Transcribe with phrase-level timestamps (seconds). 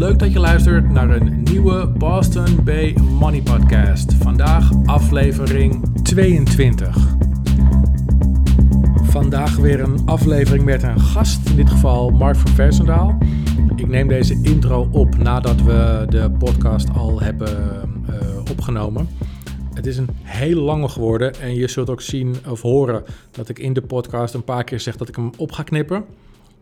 [0.00, 4.14] Leuk dat je luistert naar een nieuwe Boston Bay Money Podcast.
[4.14, 6.96] Vandaag aflevering 22.
[9.02, 13.18] Vandaag weer een aflevering met een gast, in dit geval Mark van Versendaal.
[13.76, 17.58] Ik neem deze intro op nadat we de podcast al hebben
[18.10, 18.16] uh,
[18.50, 19.08] opgenomen.
[19.74, 23.58] Het is een hele lange geworden en je zult ook zien of horen dat ik
[23.58, 26.04] in de podcast een paar keer zeg dat ik hem op ga knippen.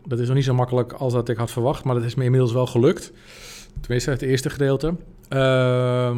[0.09, 2.23] Dat is nog niet zo makkelijk als dat ik had verwacht, maar dat is me
[2.23, 3.11] inmiddels wel gelukt.
[3.81, 4.93] Tenminste, het eerste gedeelte.
[5.29, 6.17] Ehm,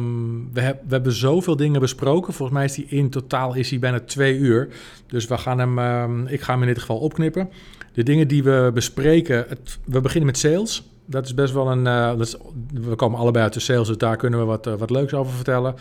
[0.52, 2.32] we, heb, we, hebben zoveel dingen besproken.
[2.32, 4.68] Volgens mij is die in totaal is hij bijna twee uur.
[5.06, 7.50] Dus we gaan hem, um, ik ga hem in dit geval opknippen.
[7.92, 9.46] De dingen die we bespreken,
[9.84, 10.90] we beginnen met sales.
[11.06, 11.86] Dat is best wel een.
[11.86, 12.36] Uh, dat is,
[12.72, 15.32] we komen allebei uit de sales, dus daar kunnen we wat, uh, wat leuks over
[15.32, 15.74] vertellen.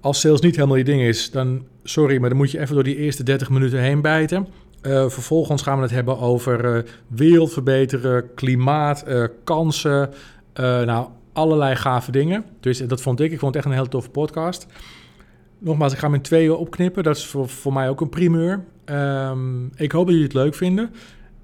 [0.00, 2.84] Als sales niet helemaal je ding is, dan sorry, maar dan moet je even door
[2.84, 4.46] die eerste 30 minuten heen bijten.
[4.82, 10.10] Uh, vervolgens gaan we het hebben over uh, wereld verbeteren, klimaat, uh, kansen.
[10.54, 12.44] nou, allerlei gave dingen.
[12.60, 13.32] Dus dat vond ik.
[13.32, 14.66] Ik vond het echt een hele toffe podcast.
[15.58, 17.02] Nogmaals, ik ga hem in tweeën opknippen.
[17.02, 18.64] Dat is voor, voor mij ook een primeur.
[18.84, 20.90] Um, ik hoop dat jullie het leuk vinden.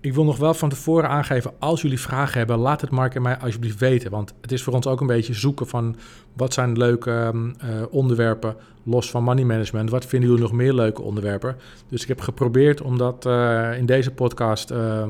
[0.01, 3.23] Ik wil nog wel van tevoren aangeven, als jullie vragen hebben, laat het Mark en
[3.23, 4.11] mij alsjeblieft weten.
[4.11, 5.97] Want het is voor ons ook een beetje zoeken van
[6.33, 9.91] wat zijn leuke um, uh, onderwerpen los van money management.
[9.91, 11.57] Wat vinden jullie nog meer leuke onderwerpen?
[11.89, 15.03] Dus ik heb geprobeerd om dat uh, in deze podcast uh,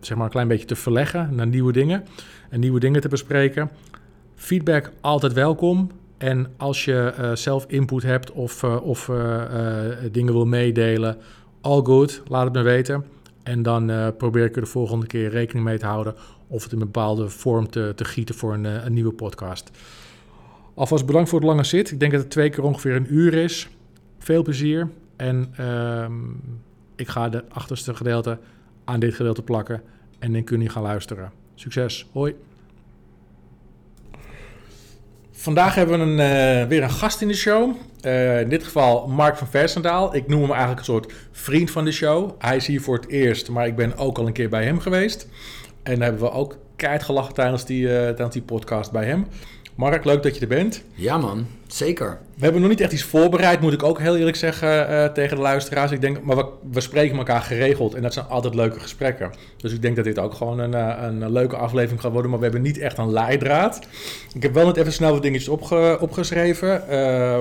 [0.00, 2.04] zeg maar een klein beetje te verleggen naar nieuwe dingen.
[2.50, 3.70] En nieuwe dingen te bespreken.
[4.34, 5.90] Feedback altijd welkom.
[6.18, 9.10] En als je uh, zelf input hebt of, of
[10.12, 11.16] dingen wil meedelen,
[11.60, 13.15] all good, laat het me weten.
[13.46, 16.14] En dan uh, probeer ik er de volgende keer rekening mee te houden
[16.46, 19.70] of het in een bepaalde vorm te, te gieten voor een, een, nieuwe podcast.
[20.74, 21.90] Alvast bedankt voor het lange zit.
[21.90, 23.68] Ik denk dat het twee keer ongeveer een uur is.
[24.18, 24.88] Veel plezier.
[25.16, 26.06] En uh,
[26.96, 28.38] ik ga de achterste gedeelte
[28.84, 29.82] aan dit gedeelte plakken.
[30.18, 31.32] En dan kun je gaan luisteren.
[31.54, 32.06] Succes.
[32.12, 32.34] Hoi.
[35.30, 37.76] Vandaag hebben we een, uh, weer een gast in de show.
[38.06, 40.14] Uh, in dit geval Mark van Versendaal.
[40.14, 42.30] Ik noem hem eigenlijk een soort vriend van de show.
[42.38, 44.80] Hij is hier voor het eerst, maar ik ben ook al een keer bij hem
[44.80, 45.28] geweest.
[45.82, 49.26] En daar hebben we ook keihard gelachen tijdens die, uh, tijdens die podcast bij hem.
[49.76, 50.82] Mark, leuk dat je er bent.
[50.94, 52.18] Ja man, zeker.
[52.34, 55.36] We hebben nog niet echt iets voorbereid, moet ik ook heel eerlijk zeggen uh, tegen
[55.36, 55.90] de luisteraars.
[55.90, 59.32] Ik denk, maar we, we, spreken elkaar geregeld en dat zijn altijd leuke gesprekken.
[59.56, 60.72] Dus ik denk dat dit ook gewoon een,
[61.04, 63.80] een leuke aflevering gaat worden, maar we hebben niet echt een leidraad.
[64.34, 66.82] Ik heb wel net even snel wat dingetjes opge, opgeschreven.
[66.90, 67.38] Uh,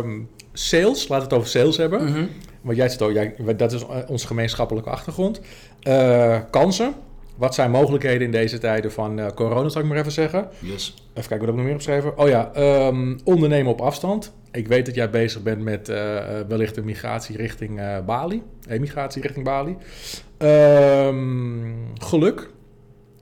[0.53, 2.01] sales, laten we het over sales hebben.
[2.01, 2.29] Mm -hmm.
[2.61, 5.41] Want jij zit ook, jij, dat is onze gemeenschappelijke achtergrond.
[5.83, 6.93] Uh, kansen.
[7.35, 10.49] Wat zijn mogelijkheden in deze tijden van uh, corona, zal ik maar even zeggen?
[10.59, 10.93] Yes.
[11.13, 12.17] Even kijken, wat heb ik nog meer opgeschreven?
[12.17, 12.51] Oh ja,
[12.87, 14.33] um, ondernemen op afstand.
[14.51, 15.95] Ik weet dat jij bezig bent met uh,
[16.47, 18.43] wellicht een migratie richting uh, Bali.
[18.67, 19.77] Emigratie richting Bali.
[20.37, 22.49] Um, geluk.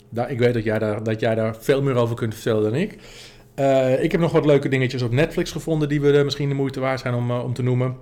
[0.09, 2.75] Nou, ik weet dat jij, daar, dat jij daar veel meer over kunt vertellen dan
[2.75, 2.91] ik.
[4.01, 6.99] Ik heb nog wat leuke dingetjes op Netflix gevonden die we misschien de moeite waard
[6.99, 7.95] zijn om, om te noemen.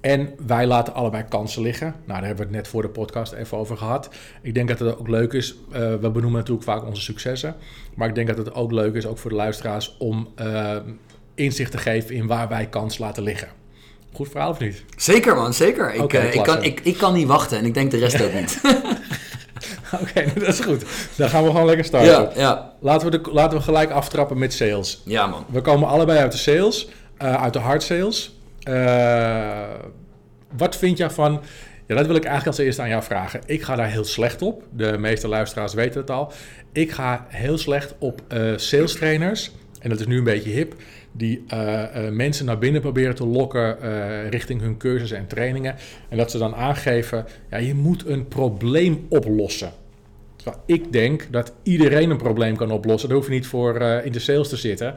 [0.00, 1.86] En wij laten allebei kansen liggen.
[1.86, 4.08] Nou, daar hebben we het net voor de podcast even over gehad.
[4.42, 5.54] Ik denk dat het ook leuk is.
[5.68, 7.56] Uh, we benoemen natuurlijk vaak onze successen.
[7.94, 10.28] Maar ik denk dat het ook leuk is, ook voor de luisteraars, om
[11.34, 13.48] inzicht te geven in waar wij kans laten liggen.
[14.12, 14.84] Goed verhaal of niet?
[14.96, 15.94] Zeker man, zeker.
[15.94, 18.32] Ik, okay, ik, kan, ik, ik kan niet wachten en ik denk de rest ook
[18.32, 18.60] niet.
[19.94, 20.84] Oké, okay, dat is goed.
[21.16, 22.10] Dan gaan we gewoon lekker starten.
[22.10, 22.72] Ja, ja.
[22.80, 25.02] Laten, we de, laten we gelijk aftrappen met sales.
[25.04, 25.44] Ja, man.
[25.48, 26.88] We komen allebei uit de sales,
[27.18, 28.38] uit de hard sales.
[28.68, 29.68] Uh,
[30.56, 31.42] wat vind je van...
[31.86, 33.40] Ja, dat wil ik eigenlijk als eerste aan jou vragen.
[33.46, 34.64] Ik ga daar heel slecht op.
[34.72, 36.32] De meeste luisteraars weten het al.
[36.72, 39.50] Ik ga heel slecht op uh, sales trainers.
[39.80, 40.74] En dat is nu een beetje hip
[41.12, 43.76] die uh, mensen naar binnen proberen te lokken
[44.30, 45.74] richting hun cursussen en trainingen.
[46.08, 49.72] En dat ze dan aangeven, ja, je moet een probleem oplossen.
[50.36, 53.08] Terwijl ik denk dat iedereen een probleem kan oplossen.
[53.08, 54.94] Daar hoef je niet voor in de sales te zitten.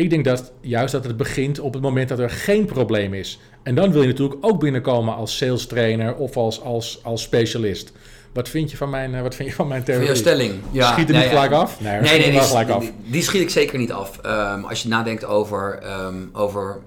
[0.00, 3.38] Ik denk dat juist dat het begint op het moment dat er geen probleem is.
[3.62, 7.92] En dan wil je natuurlijk ook binnenkomen als sales trainer of als, als, als specialist.
[8.32, 10.06] Wat vind je van mijn, wat vind je van mijn theorie?
[10.06, 10.54] Van stelling.
[10.70, 11.80] Ja, schiet er nee, niet gelijk af?
[11.80, 12.82] Nee, nee, nee die, gelijk af.
[12.82, 14.20] Die, die, schiet ik zeker niet af.
[14.26, 16.80] Um, als je nadenkt over, um, over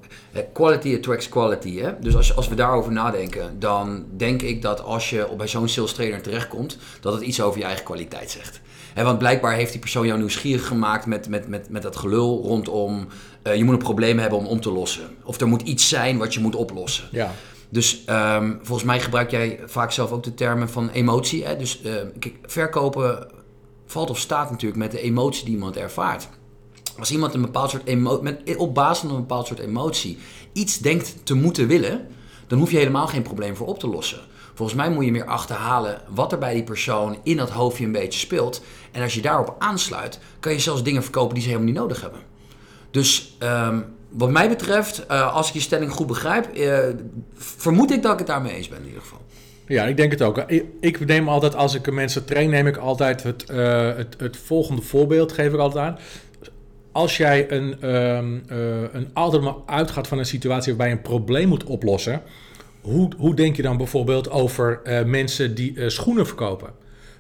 [0.54, 1.80] quality attracts quality.
[1.80, 2.00] Hè?
[2.00, 5.94] Dus als, als we daarover nadenken, dan denk ik dat als je bij zo'n sales
[5.94, 8.62] trainer terechtkomt, dat het iets over je eigen kwaliteit zegt.
[8.94, 12.42] He, want blijkbaar heeft die persoon jou nieuwsgierig gemaakt met, met, met, met dat gelul
[12.44, 13.08] rondom...
[13.48, 15.04] Uh, je moet een probleem hebben om om te lossen.
[15.24, 17.08] Of er moet iets zijn wat je moet oplossen.
[17.12, 17.32] Ja.
[17.70, 21.46] Dus um, volgens mij gebruik jij vaak zelf ook de termen van emotie.
[21.46, 21.58] Hè?
[21.58, 23.28] Dus uh, kijk, verkopen
[23.86, 26.28] valt of staat natuurlijk met de emotie die iemand ervaart.
[27.00, 30.18] Als iemand een bepaald soort emotie, op basis van een bepaald soort emotie
[30.54, 32.08] iets denkt te moeten willen,
[32.48, 34.20] dan hoef je helemaal geen probleem voor op te lossen.
[34.54, 37.92] Volgens mij moet je meer achterhalen wat er bij die persoon in dat hoofdje een
[37.92, 38.64] beetje speelt.
[38.92, 42.02] En als je daarop aansluit, kan je zelfs dingen verkopen die ze helemaal niet nodig
[42.02, 42.20] hebben.
[42.92, 43.80] Dus ehm,
[44.10, 46.78] wat mij betreft, uh, als ik je stelling goed begrijp, uh,
[47.36, 49.22] vermoed ik dat ik het daarmee eens ben in ieder geval.
[49.68, 50.38] Ja, ik denk het ook.
[50.80, 54.82] Ik, neem altijd, als ik mensen train, neem ik altijd het, uh, het, het volgende
[54.82, 55.98] voorbeeld, geef ik altijd aan
[56.94, 58.44] als jij een, um,
[58.92, 62.22] een maar uitgaat van een situatie waarbij je een probleem moet oplossen,
[62.84, 66.70] hoe, hoe denk je dan bijvoorbeeld over uh, mensen die uh, schoenen verkopen?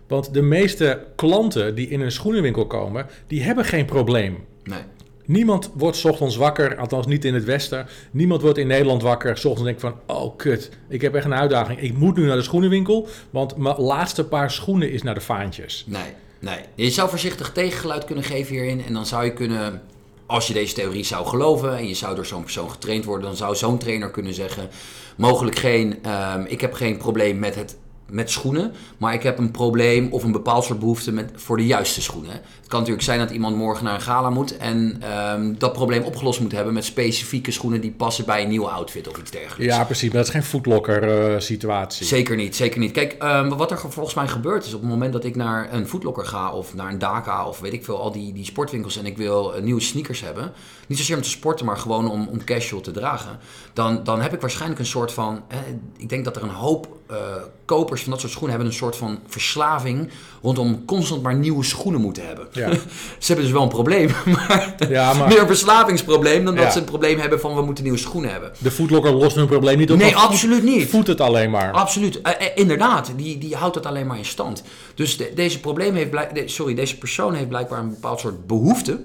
[0.07, 4.45] Want de meeste klanten die in een schoenenwinkel komen, die hebben geen probleem.
[4.63, 4.79] Nee.
[5.25, 7.87] Niemand wordt 's ochtends wakker, althans niet in het Westen.
[8.11, 9.37] Niemand wordt in Nederland wakker.
[9.37, 11.81] 's ochtends denkt van, oh kut, ik heb echt een uitdaging.
[11.81, 15.85] Ik moet nu naar de schoenenwinkel, want mijn laatste paar schoenen is naar de vaantjes.
[15.87, 16.13] Nee.
[16.39, 18.83] Nee, je zou voorzichtig tegengeluid kunnen geven hierin.
[18.83, 19.81] En dan zou je kunnen,
[20.25, 23.35] als je deze theorie zou geloven en je zou door zo'n persoon getraind worden, dan
[23.35, 24.69] zou zo'n trainer kunnen zeggen:
[25.17, 27.77] mogelijk geen, um, ik heb geen probleem met het
[28.09, 28.71] met schoenen.
[28.97, 32.31] Maar ik heb een probleem of een bepaald soort behoefte met, voor de juiste schoenen.
[32.31, 35.01] Het kan natuurlijk zijn dat iemand morgen naar een gala moet en
[35.33, 39.07] um, dat probleem opgelost moet hebben met specifieke schoenen die passen bij een nieuwe outfit
[39.07, 39.75] of iets dergelijks.
[39.75, 40.07] Ja, precies.
[40.07, 42.05] Maar dat is geen footlocker uh, situatie.
[42.05, 42.91] Zeker niet, zeker niet.
[42.91, 45.87] Kijk, um, wat er volgens mij gebeurt is op het moment dat ik naar een
[45.87, 49.05] footlocker ga of naar een Daka of weet ik veel, al die, die sportwinkels en
[49.05, 50.51] ik wil uh, nieuwe sneakers hebben.
[50.93, 53.39] Niet zozeer om te sporten, maar gewoon om, om casual te dragen.
[53.73, 55.57] Dan, dan heb ik waarschijnlijk een soort van, eh,
[55.97, 57.17] ik denk dat er een hoop uh,
[57.65, 60.09] kopers van dat soort schoenen hebben een soort van verslaving
[60.41, 62.47] rondom constant maar nieuwe schoenen moeten hebben.
[62.51, 62.73] Ja.
[63.19, 65.27] ze hebben dus wel een probleem, maar, ja, maar...
[65.27, 66.71] meer een verslavingsprobleem dan dat ja.
[66.71, 68.51] ze een probleem hebben van we moeten nieuwe schoenen hebben.
[68.57, 69.97] De foodlocker lost hun probleem niet op.
[69.97, 70.89] Nee, absoluut niet.
[70.89, 71.71] Voedt het alleen maar.
[71.71, 72.15] Absoluut.
[72.15, 74.63] Uh, uh, inderdaad, die, die houdt het alleen maar in stand.
[74.95, 78.47] Dus de, deze probleem heeft blijk, de, sorry, deze persoon heeft blijkbaar een bepaald soort
[78.47, 78.99] behoefte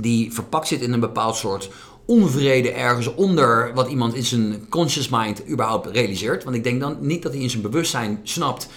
[0.00, 1.70] die verpakt zit in een bepaald soort
[2.06, 6.44] onvrede ergens onder wat iemand in zijn conscious mind überhaupt realiseert.
[6.44, 8.68] Want ik denk dan niet dat hij in zijn bewustzijn snapt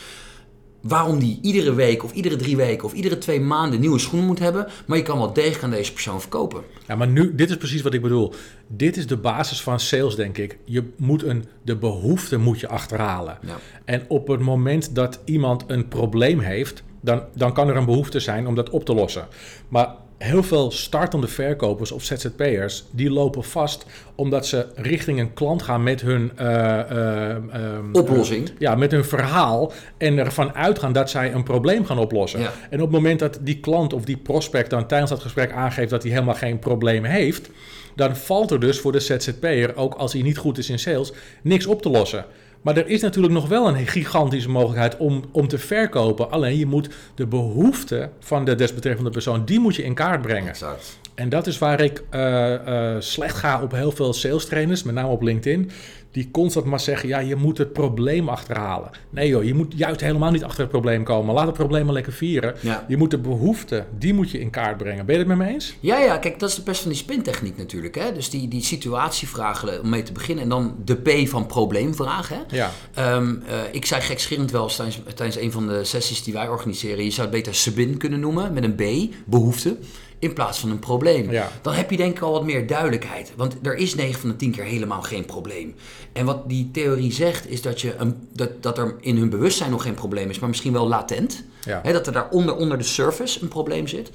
[0.82, 4.40] waarom die iedere week of iedere drie weken of iedere twee maanden nieuwe schoenen moet
[4.40, 4.68] hebben.
[4.86, 6.64] Maar je kan wel degelijk aan deze persoon verkopen.
[6.88, 8.34] Ja, maar nu, dit is precies wat ik bedoel.
[8.68, 10.58] Dit is de basis van sales, denk ik.
[10.64, 13.38] Je moet een, de behoefte moet je achterhalen.
[13.42, 13.58] Ja.
[13.86, 18.20] En op het moment dat iemand een probleem heeft, dan, dan kan er een behoefte
[18.20, 19.28] zijn om dat op te lossen.
[19.68, 23.86] Maar heel veel startende verkopers of ZZP'ers, die lopen vast
[24.16, 26.48] omdat ze richting een klant gaan met hun uh,
[26.92, 27.30] uh,
[27.76, 28.50] um, oplossing.
[28.50, 32.40] Uh, ja, met hun verhaal en ervan uitgaan dat zij een probleem gaan oplossen.
[32.40, 32.52] Ja.
[32.70, 35.90] En op het moment dat die klant of die prospect dan tijdens dat gesprek aangeeft
[35.90, 37.50] dat hij helemaal geen probleem heeft,
[37.96, 41.14] dan valt er dus voor de ZZP'er, ook als hij niet goed is in sales,
[41.42, 42.26] niks op te lossen.
[42.62, 46.32] Maar er is natuurlijk nog wel een gigantische mogelijkheid om, om te verkopen.
[46.32, 50.50] Alleen je moet de behoefte van de desbetreffende persoon, die moet je in kaart brengen.
[50.50, 51.00] Exact.
[51.16, 54.96] En dat is waar ik uh, uh, slecht ga op heel veel sales trainers, met
[54.96, 55.72] name op LinkedIn.
[56.12, 58.90] Die constant maar zeggen, ja, je moet het probleem achterhalen.
[59.10, 61.34] Nee joh, je moet juist helemaal niet achter het probleem komen.
[61.34, 62.56] Laat het probleem maar lekker vieren.
[62.60, 62.86] Ja.
[62.88, 65.06] Je moet de behoefte, die moet je in kaart brengen.
[65.06, 65.76] Ben je het met me eens?
[65.80, 67.96] Ja, ja, kijk, dat is de best van die spintechniek natuurlijk.
[67.96, 68.14] Hè?
[68.14, 70.44] Dus die, die situatievragen om mee te beginnen.
[70.44, 72.36] En dan de P van probleemvragen.
[72.36, 72.56] Hè?
[72.56, 72.72] Ja.
[73.16, 77.04] Um, uh, ik zei gekscherend wel tijdens, tijdens een van de sessies die wij organiseren.
[77.04, 79.78] Je zou het beter SBIN kunnen noemen, met een B, behoefte
[80.22, 81.32] in plaats van een probleem.
[81.32, 81.52] Ja.
[81.62, 83.32] Dan heb je denk ik al wat meer duidelijkheid.
[83.36, 85.76] Want er is 9 van de 10 keer helemaal geen probleem.
[86.14, 89.72] En wat die theorie zegt, is dat, je een, dat, dat er in hun bewustzijn
[89.72, 91.44] nog geen probleem is, maar misschien wel latent.
[91.66, 91.80] Ja.
[91.84, 94.12] He, dat er daar onder, onder de surface een probleem zit.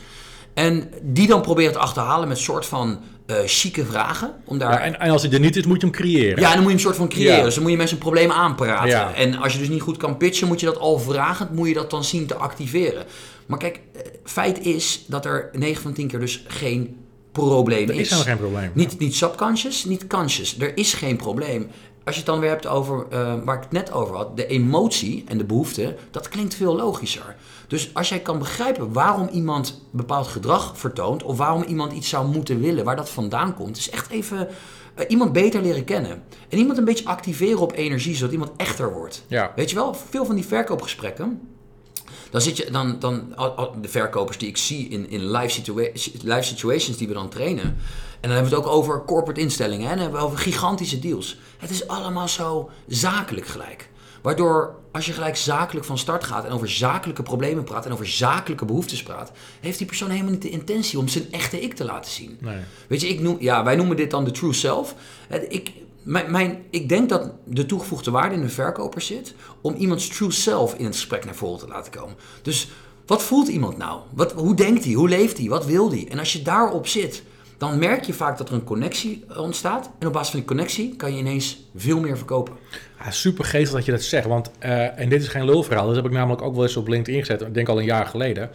[0.54, 4.34] En die dan probeert te achterhalen met soort van uh, chique vragen.
[4.44, 4.72] Om daar...
[4.72, 6.40] Ja, en, en, als hij er niet is, moet je hem creëren.
[6.40, 7.36] Ja, dan moet je hem soort van creëren.
[7.36, 7.44] Ja.
[7.44, 8.88] Dus dan moet je mensen een probleem aanpraten.
[8.88, 9.14] Ja.
[9.14, 11.74] En als je dus niet goed kan pitchen, moet je dat al vragend, moet je
[11.74, 13.04] dat dan zien te activeren.
[13.46, 13.80] Maar kijk,
[14.24, 16.96] feit is dat er 9 van 10 keer dus geen
[17.32, 18.00] probleem er is.
[18.00, 18.70] is helemaal geen probleem.
[18.74, 20.58] Niet, niet subconscious, niet conscious.
[20.58, 21.68] Er is geen probleem.
[22.04, 24.46] Als je het dan weer hebt over uh, waar ik het net over had, de
[24.46, 27.36] emotie en de behoefte, dat klinkt veel logischer.
[27.66, 32.28] Dus als jij kan begrijpen waarom iemand bepaald gedrag vertoont, of waarom iemand iets zou
[32.28, 34.48] moeten willen, waar dat vandaan komt, is echt even
[34.98, 36.22] uh, iemand beter leren kennen.
[36.48, 39.24] En iemand een beetje activeren op energie, zodat iemand echter wordt.
[39.26, 39.52] Ja.
[39.56, 41.40] Weet je wel, veel van die verkoopgesprekken,
[42.30, 43.34] dan zit je dan, dan
[43.80, 45.88] de verkopers die ik zie in, in live, situa
[46.22, 47.64] live situations die we dan trainen.
[47.64, 47.76] En
[48.20, 49.88] dan hebben we het ook over corporate instellingen.
[49.88, 49.92] Hè?
[49.92, 51.38] Dan hebben we over gigantische deals.
[51.58, 53.88] Het is allemaal zo zakelijk gelijk.
[54.22, 58.06] Waardoor als je gelijk zakelijk van start gaat en over zakelijke problemen praat en over
[58.08, 61.84] zakelijke behoeftes praat, heeft die persoon helemaal niet de intentie om zijn echte ik te
[61.84, 62.38] laten zien.
[62.40, 62.58] Nee.
[62.88, 64.94] Weet je, ik noem, ja, wij noemen dit dan de true self.
[65.48, 65.72] Ik,
[66.06, 70.32] mijn, mijn, ik denk dat de toegevoegde waarde in de verkoper zit om iemands true
[70.32, 72.16] self in het gesprek naar voren te laten komen.
[72.42, 72.68] Dus
[73.06, 74.00] wat voelt iemand nou?
[74.14, 74.92] Wat, hoe denkt hij?
[74.92, 75.48] Hoe leeft hij?
[75.48, 76.06] Wat wil hij?
[76.10, 77.22] En als je daarop zit,
[77.58, 79.90] dan merk je vaak dat er een connectie ontstaat.
[79.98, 82.54] En op basis van die connectie kan je ineens veel meer verkopen.
[82.98, 84.26] Ja, super geestig dat je dat zegt.
[84.26, 86.88] Want, eh, en dit is geen lulverhaal, dat heb ik namelijk ook wel eens op
[86.88, 87.40] LinkedIn gezet.
[87.40, 88.50] Ik denk al een jaar geleden.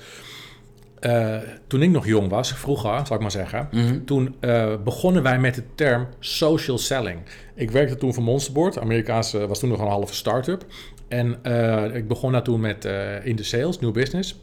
[1.02, 4.04] Eh, toen ik nog jong was, vroeger, zal ik maar zeggen, Mhm.
[4.04, 7.20] toen eh, begonnen wij met de term social selling.
[7.56, 10.66] Ik werkte toen voor Monsterboard, Amerikaanse was toen nog een halve start-up.
[11.08, 12.86] En eh, ik begon daar toen met
[13.24, 14.40] in de sales, new business.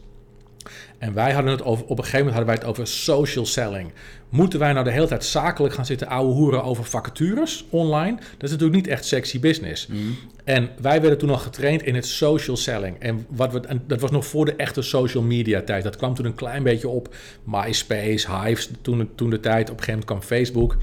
[0.98, 3.92] En wij hadden het over, op een gegeven moment hadden wij het over social selling.
[4.28, 8.16] Moeten wij nou de hele tijd zakelijk gaan zitten ouwe hoeren over vacatures online?
[8.16, 9.86] Dat is natuurlijk niet echt sexy business.
[9.86, 10.00] Mhm.
[10.44, 12.98] En wij werden toen al getraind in het social selling.
[12.98, 15.82] En, wat we, en dat was nog voor de echte social media tijd.
[15.82, 17.14] Dat kwam toen een klein beetje op.
[17.44, 19.70] MySpace, Hives, toen, toen de tijd.
[19.70, 20.76] Op een gegeven moment kwam Facebook.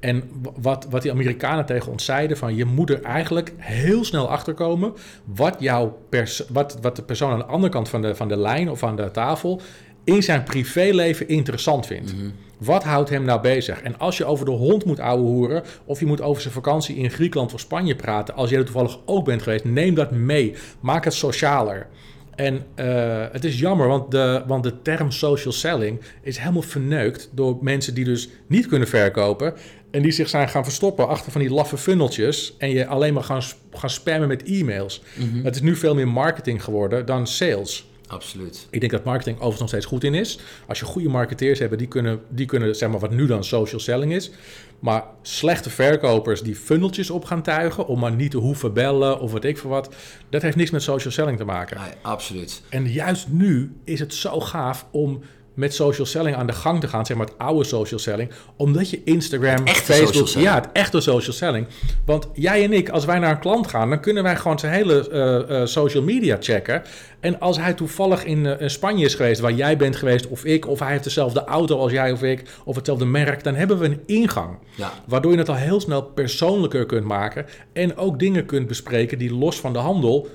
[0.00, 0.22] En
[0.60, 4.54] wat, wat die Amerikanen tegen ons zeiden: van je moet er eigenlijk heel snel achter
[4.54, 4.92] komen
[5.24, 8.36] wat, jouw pers wat, wat de persoon aan de andere kant van de, van de
[8.36, 9.60] lijn of aan de tafel
[10.04, 12.14] in zijn privéleven interessant vindt.
[12.58, 13.82] Wat houdt hem nou bezig?
[13.82, 15.62] En als je over de hond moet ouwehoeren...
[15.84, 18.34] of je moet over zijn vakantie in Griekenland of Spanje praten...
[18.34, 20.54] als jij er toevallig ook bent geweest, neem dat mee.
[20.80, 21.86] Maak het socialer.
[22.34, 27.30] En eh, het is jammer, want de, want de term social selling is helemaal verneukt...
[27.32, 29.54] door mensen die dus niet kunnen verkopen...
[29.90, 32.54] en die zich zijn gaan verstoppen achter van die laffe funneltjes...
[32.58, 33.42] en je alleen maar gaan,
[33.72, 35.02] gaan spammen met e-mails.
[35.14, 35.44] Mhm.
[35.44, 37.88] Het is nu veel meer marketing geworden dan sales...
[38.10, 38.66] Absoluut.
[38.70, 40.38] Ik denk dat marketing overigens nog steeds goed in is.
[40.66, 43.80] Als je goede marketeers hebt, die kunnen, die kunnen zeg maar wat nu dan social
[43.80, 44.30] selling is.
[44.78, 49.32] Maar slechte verkopers die funneltjes op gaan tuigen om maar niet te hoeven bellen of
[49.32, 49.94] wat ik voor wat,
[50.28, 51.80] dat heeft niks met social selling te maken.
[51.80, 52.62] Nee, absoluut.
[52.68, 55.22] En juist nu is het zo gaaf om
[55.54, 58.90] met social selling aan de gang te gaan, zeg maar het oude social selling, omdat
[58.90, 61.66] je Instagram, Facebook, ja, het echte social selling.
[62.04, 64.72] Want jij en ik, als wij naar een klant gaan, dan kunnen wij gewoon zijn
[64.72, 66.82] hele eh, eh, social media checken.
[67.20, 70.68] En als hij toevallig in eh, Spanje is geweest, waar jij bent geweest, of ik,
[70.68, 73.84] of hij heeft dezelfde auto als jij of ik, of hetzelfde merk, dan hebben we
[73.84, 74.58] een ingang.
[74.74, 74.92] Ja.
[75.06, 79.34] Waardoor je het al heel snel persoonlijker kunt maken en ook dingen kunt bespreken die
[79.34, 80.28] los van de handel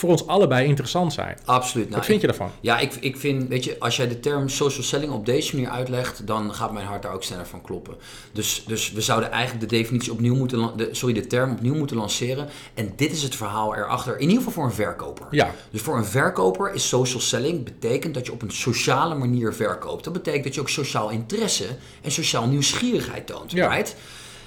[0.00, 1.38] voor ons allebei interessant zijn.
[1.44, 1.84] Absoluut.
[1.84, 2.50] Nou, Wat vind je daarvan?
[2.60, 5.70] Ja, ik, ik vind, weet je, als jij de term social selling op deze manier
[5.70, 7.94] uitlegt, dan gaat mijn hart daar ook sneller van kloppen.
[8.32, 11.96] Dus, dus we zouden eigenlijk de definitie opnieuw moeten, de, sorry, de term opnieuw moeten
[11.96, 12.48] lanceren.
[12.74, 15.26] En dit is het verhaal erachter, in ieder geval voor een verkoper.
[15.30, 15.54] Ja.
[15.70, 20.04] Dus voor een verkoper is social selling betekent dat je op een sociale manier verkoopt.
[20.04, 21.66] Dat betekent dat je ook sociaal interesse
[22.02, 23.52] en sociaal nieuwsgierigheid toont.
[23.52, 23.68] Ja.
[23.68, 23.96] Right?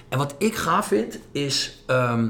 [0.10, 1.84] En wat ik gaaf vind is.
[1.86, 2.28] ehm,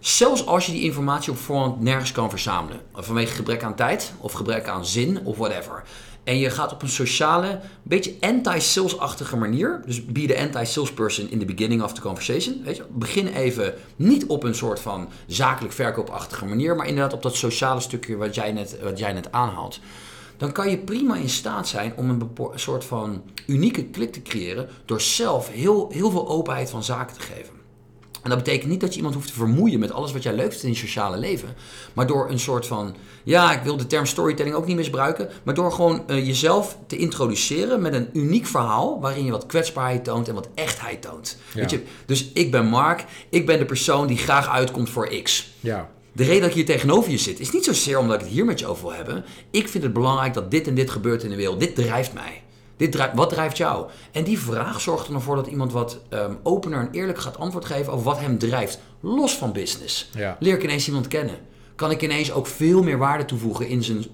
[0.00, 2.80] Zelfs als je die informatie op voorhand nergens kan verzamelen.
[2.94, 5.82] Vanwege gebrek aan tijd of gebrek aan zin of whatever.
[6.24, 9.82] En je gaat op een sociale, beetje anti-sales-achtige manier.
[9.86, 12.62] Dus be the anti-salesperson in the beginning of the conversation.
[12.64, 12.84] Weet je?
[12.90, 16.76] Begin even niet op een soort van zakelijk verkoopachtige manier.
[16.76, 19.80] Maar inderdaad op dat sociale stukje wat jij net, wat jij net aanhaalt.
[20.36, 24.68] Dan kan je prima in staat zijn om een soort van unieke klik te creëren.
[24.84, 27.57] Door zelf heel, heel veel openheid van zaken te geven.
[28.22, 30.48] En dat betekent niet dat je iemand hoeft te vermoeien met alles wat jij leuk
[30.48, 31.48] vindt in je sociale leven.
[31.92, 35.28] Maar door een soort van, ja, ik wil de term storytelling ook niet misbruiken.
[35.42, 39.00] Maar door gewoon eh, jezelf te introduceren met een uniek verhaal.
[39.00, 41.36] waarin je wat kwetsbaarheid toont en wat echtheid toont.
[41.54, 41.60] Ja.
[41.60, 41.82] Weet je?
[42.06, 45.50] Dus ik ben Mark, ik ben de persoon die graag uitkomt voor X.
[45.60, 45.90] Ja.
[46.12, 48.44] De reden dat ik hier tegenover je zit, is niet zozeer omdat ik het hier
[48.44, 49.24] met je over wil hebben.
[49.50, 51.60] Ik vind het belangrijk dat dit en dit gebeurt in de wereld.
[51.60, 52.42] Dit drijft mij.
[52.78, 53.86] Dit wat drijft jou?
[54.12, 57.64] En die vraag zorgt er ervoor dat iemand wat ehm, opener en eerlijk gaat antwoord
[57.64, 58.80] geven over wat hem drijft.
[59.00, 60.10] Los van business.
[60.14, 60.36] Ja.
[60.40, 61.38] Leer ik ineens iemand kennen.
[61.74, 64.04] Kan ik ineens ook veel meer waarde toevoegen in zijn,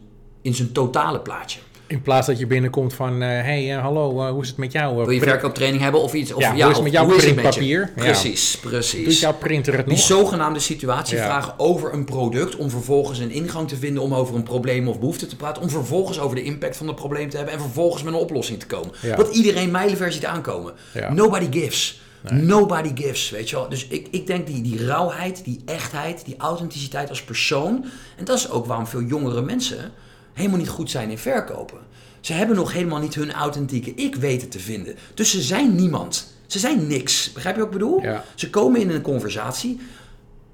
[0.42, 1.60] in zijn totale plaatje.
[1.94, 4.72] In plaats dat je binnenkomt van, eh, hey, eh, hallo, eh, hoe is het met
[4.72, 4.96] jou?
[4.96, 6.32] Wil je verkooptraining hebben of iets?
[6.32, 7.50] Of, Ja, hoe is het of met jouw hoe is het met je?
[7.60, 7.92] printpapier?
[7.96, 8.10] Ja.
[8.10, 9.04] Precies, precies.
[9.04, 10.04] Doet jouw printer het Die nog?
[10.04, 11.64] zogenaamde situatievragen Ja.
[11.64, 15.26] over een product, om vervolgens een ingang te vinden om over een probleem of behoefte
[15.26, 18.14] te praten, om vervolgens over de impact van het probleem te hebben en vervolgens met
[18.14, 18.92] een oplossing te komen.
[19.02, 19.16] Ja.
[19.16, 20.72] Wat iedereen mijlenver ziet aankomen.
[20.94, 21.12] Ja.
[21.12, 22.00] Nobody gives.
[22.30, 23.68] Nobody gives, weet je wel.
[23.68, 27.84] Dus ik, ik denk die, die rauwheid, die echtheid, die authenticiteit als persoon.
[28.16, 29.92] En dat is ook waarom veel jongere mensen
[30.34, 31.78] helemaal niet goed zijn in verkopen.
[32.20, 34.96] Ze hebben nog helemaal niet hun authentieke ik weten te vinden.
[35.14, 36.32] Dus ze zijn niemand.
[36.46, 37.32] Ze zijn niks.
[37.32, 38.02] Begrijp je wat ik bedoel?
[38.02, 38.24] Ja.
[38.34, 39.80] Ze komen in een conversatie,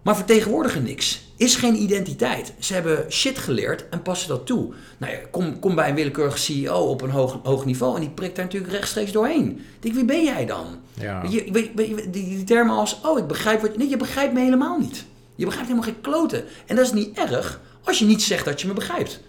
[0.03, 1.21] maar vertegenwoordigen niks.
[1.37, 2.53] Is geen identiteit.
[2.59, 4.73] Ze hebben shit geleerd en passen dat toe.
[4.99, 8.11] Nou ja, kom, kom bij een willekeurige CEO op een hoog, hoog niveau en die
[8.11, 9.51] prikt daar natuurlijk rechtstreeks doorheen.
[9.51, 10.67] Ik Denk, wie ben jij dan?
[10.95, 11.23] Ja.
[11.29, 13.79] Je, weet- weet- die, die termen als, oh, ik begrijp wat je...
[13.79, 15.05] Nee, je begrijpt me helemaal niet.
[15.35, 16.45] Je begrijpt helemaal geen kloten.
[16.67, 19.21] En dat is niet erg als je niet zegt dat je me begrijpt.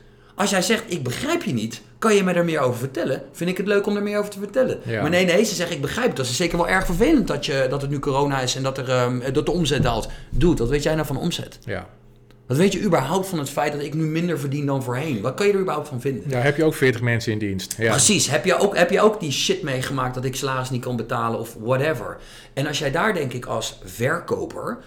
[0.41, 3.21] Als jij zegt, ik begrijp je niet, kan je me er meer over vertellen?
[3.31, 4.79] Vind ik het leuk om er meer over te vertellen.
[4.83, 5.01] Ja.
[5.01, 6.17] Maar nee, nee, ze zeggen, ik begrijp het.
[6.17, 8.77] Dat is zeker wel erg vervelend dat, je, dat het nu corona is en dat,
[8.77, 10.09] er, ehm, dat de omzet daalt.
[10.29, 11.59] Doe, wat weet jij nou van omzet?
[11.65, 11.87] Ja.
[12.51, 15.21] Wat weet je überhaupt van het feit dat ik nu minder verdien dan voorheen?
[15.21, 16.23] Wat kan je er überhaupt van vinden?
[16.29, 17.75] Ja, heb je ook 40 mensen in dienst.
[17.77, 17.89] Ja.
[17.89, 18.29] Precies.
[18.29, 21.39] Heb je, ook, heb je ook die shit meegemaakt dat ik salaris niet kan betalen
[21.39, 22.17] of whatever?
[22.53, 24.77] En als jij daar denk ik als verkoper,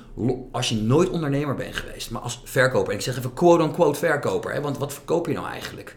[0.53, 4.53] als je nooit ondernemer bent geweest, maar als verkoper, en ik zeg even quote-unquote verkoper,
[4.53, 5.97] hè, want wat verkoop je nou eigenlijk?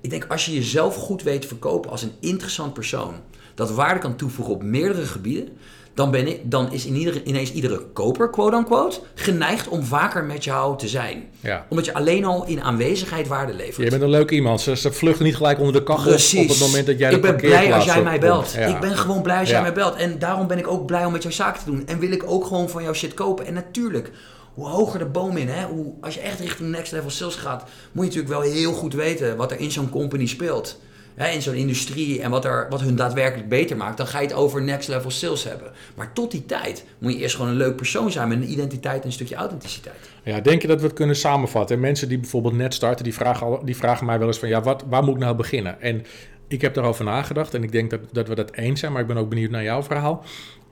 [0.00, 3.14] Ik denk als je jezelf goed weet te verkopen als een interessant persoon,
[3.54, 5.48] dat waarde kan toevoegen op meerdere gebieden,
[5.94, 10.44] dan, ben ik, dan is in ieder, ineens iedere koper, quote-unquote, geneigd om vaker met
[10.44, 11.24] jou te zijn.
[11.40, 11.66] Ja.
[11.68, 13.76] Omdat je alleen al in aanwezigheid waarde levert.
[13.84, 14.60] Je bent een leuk iemand.
[14.60, 16.42] Ze, ze vluchten niet gelijk onder de kachel Precies.
[16.42, 18.52] op het moment dat jij de Ik ben blij als jij mij belt.
[18.52, 18.66] Ja.
[18.66, 19.54] Ik ben gewoon blij als Ja.
[19.54, 19.96] jij mij belt.
[19.96, 21.86] En daarom ben ik ook blij om met jouw zaken te doen.
[21.86, 23.46] En wil ik ook gewoon van jouw shit kopen.
[23.46, 24.10] En natuurlijk,
[24.54, 27.62] hoe hoger de boom in, hè, hoe, als je echt richting next level sales gaat,
[27.92, 30.80] moet je natuurlijk wel heel goed weten wat er in zo'n company speelt.
[31.16, 34.36] In zo'n industrie en wat, er, wat hun daadwerkelijk beter maakt, dan ga je het
[34.36, 35.72] over next level sales hebben.
[35.94, 39.00] Maar tot die tijd moet je eerst gewoon een leuk persoon zijn met een identiteit
[39.00, 40.10] en een stukje authenticiteit.
[40.22, 41.80] Ja, denk je dat we het kunnen samenvatten?
[41.80, 44.48] Mensen die bijvoorbeeld net starten, die vragen, al, die vragen mij wel eens van...
[44.48, 45.80] ja, wat, waar moet ik nou beginnen?
[45.80, 46.04] En
[46.48, 48.92] ik heb daarover nagedacht en ik denk dat, dat we dat eens zijn...
[48.92, 50.24] maar ik ben ook benieuwd naar jouw verhaal.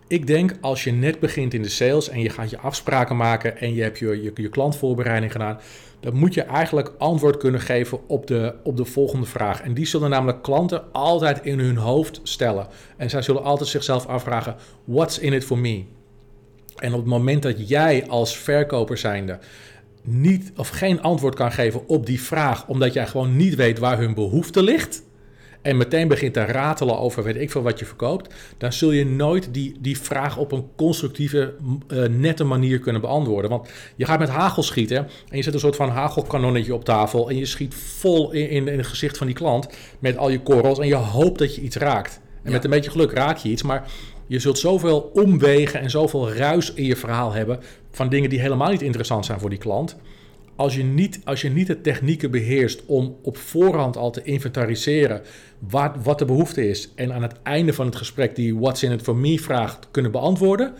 [0.06, 3.58] Ik denk als je net begint in de sales en je gaat je afspraken maken...
[3.58, 5.60] en je hebt je, je, je klantvoorbereiding gedaan...
[6.02, 9.60] dan moet je eigenlijk antwoord kunnen geven op de, op de volgende vraag.
[9.62, 12.66] En die zullen namelijk klanten altijd in hun hoofd stellen.
[12.96, 14.56] En zij zullen altijd zichzelf afvragen...
[14.84, 15.84] what's in it for me?
[16.76, 19.38] En op het moment dat jij als verkoper zijnde
[20.02, 23.98] niet of geen antwoord kan geven op die vraag, omdat jij gewoon niet weet waar
[23.98, 25.02] hun behoefte ligt,
[25.62, 29.06] en meteen begint te ratelen over weet ik veel wat je verkoopt, dan zul je
[29.06, 31.54] nooit die, die vraag op een constructieve,
[31.88, 33.50] eh, nette manier kunnen beantwoorden.
[33.50, 37.28] Want je gaat met hagel schieten en je zet een soort van hagelkanonnetje op tafel
[37.30, 40.40] en je schiet vol in, in, in het gezicht van die klant met al je
[40.40, 42.20] korrels en je hoopt dat je iets raakt.
[42.42, 42.50] En Ja.
[42.50, 43.90] met een beetje geluk raak je iets, maar
[44.26, 48.70] je zult zoveel omwegen en zoveel ruis in je verhaal hebben van dingen die helemaal
[48.70, 49.96] niet interessant zijn voor die klant.
[50.62, 55.22] Als je niet, als je niet de technieken beheerst om op voorhand al te inventariseren
[55.58, 58.92] wat, wat de behoefte is en aan het einde van het gesprek die what's in
[58.92, 60.74] it for me vraag te kunnen beantwoorden,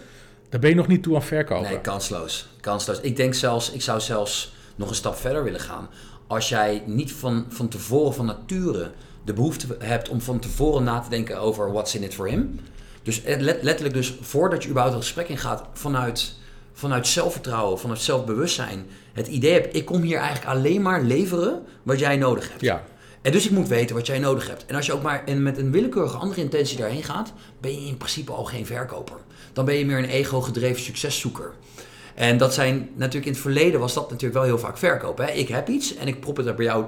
[0.48, 1.70] dan ben je nog niet toe aan verkopen.
[1.70, 2.48] Nee, kansloos.
[2.60, 3.00] kansloos.
[3.00, 5.88] Ik denk zelfs, ik zou zelfs nog een stap verder willen gaan.
[6.26, 8.90] Als jij niet van, van tevoren van nature
[9.24, 12.60] de behoefte hebt om van tevoren na te denken over what's in it for him.
[13.02, 16.34] Dus let- letterlijk dus voordat je überhaupt het gesprek ingaat vanuit,
[16.82, 18.86] vanuit zelfvertrouwen, vanuit zelfbewustzijn.
[19.12, 22.60] Het idee hebt, ik kom hier eigenlijk alleen maar leveren wat jij nodig hebt.
[22.60, 22.82] Ja,
[23.22, 24.66] En dus ik moet weten wat jij nodig hebt.
[24.66, 27.86] En als je ook maar in- met een willekeurige andere intentie daarheen gaat, ben je
[27.88, 29.16] in principe al geen verkoper.
[29.52, 31.52] Dan ben je meer een ego-gedreven succeszoeker.
[32.14, 35.24] En dat zijn natuurlijk in het verleden was dat natuurlijk wel heel vaak verkopen.
[35.24, 35.30] Hè?
[35.32, 36.84] Ik heb iets en ik prop het er bij jou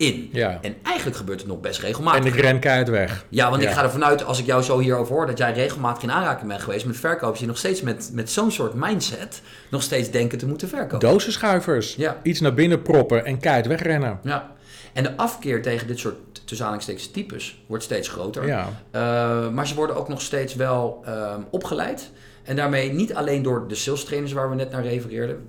[0.00, 0.28] in.
[0.32, 0.58] ja.
[0.62, 2.24] En eigenlijk gebeurt het nog best En regelmatig.
[2.34, 3.24] ik ren keihard weg.
[3.28, 6.02] Ja, want ik ga ervan uit, als ik jou zo hierover hoor, dat jij regelmatig
[6.02, 9.82] in aanraking bent geweest met verkopers die nog steeds met, met zo'n soort mindset nog
[9.82, 11.08] steeds denken te moeten verkopen.
[11.08, 11.94] Dozenschuivers.
[11.94, 12.16] Ja.
[12.22, 14.18] Iets naar binnen proppen en keihard wegrennen.
[14.22, 14.52] Ja.
[14.92, 16.78] En de afkeer tegen dit soort tussen
[17.12, 18.46] types wordt steeds groter.
[18.46, 18.68] Ja.
[18.94, 22.10] Uh, maar ze worden ook nog steeds wel um, opgeleid.
[22.44, 25.48] En daarmee niet alleen door de sales trainers waar we net naar refereerden,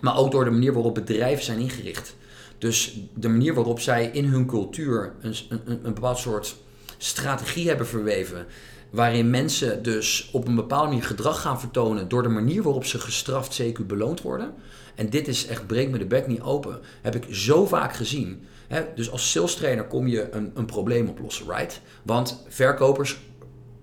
[0.00, 2.14] maar ook door de manier waarop bedrijven zijn ingericht.
[2.58, 6.56] Dus de manier waarop zij in hun cultuur een, een, een bepaald soort
[6.96, 8.46] strategie hebben verweven.
[8.90, 12.98] Waarin mensen dus op een bepaalde manier gedrag gaan vertonen door de manier waarop ze
[12.98, 14.54] gestraft CQ beloond worden.
[14.94, 16.80] En dit is echt, breek me de bek niet open.
[17.02, 18.46] Heb ik zo vaak gezien.
[18.94, 21.80] Dus als sales trainer kom je een, een probleem oplossen, right?
[22.02, 23.18] Want verkopers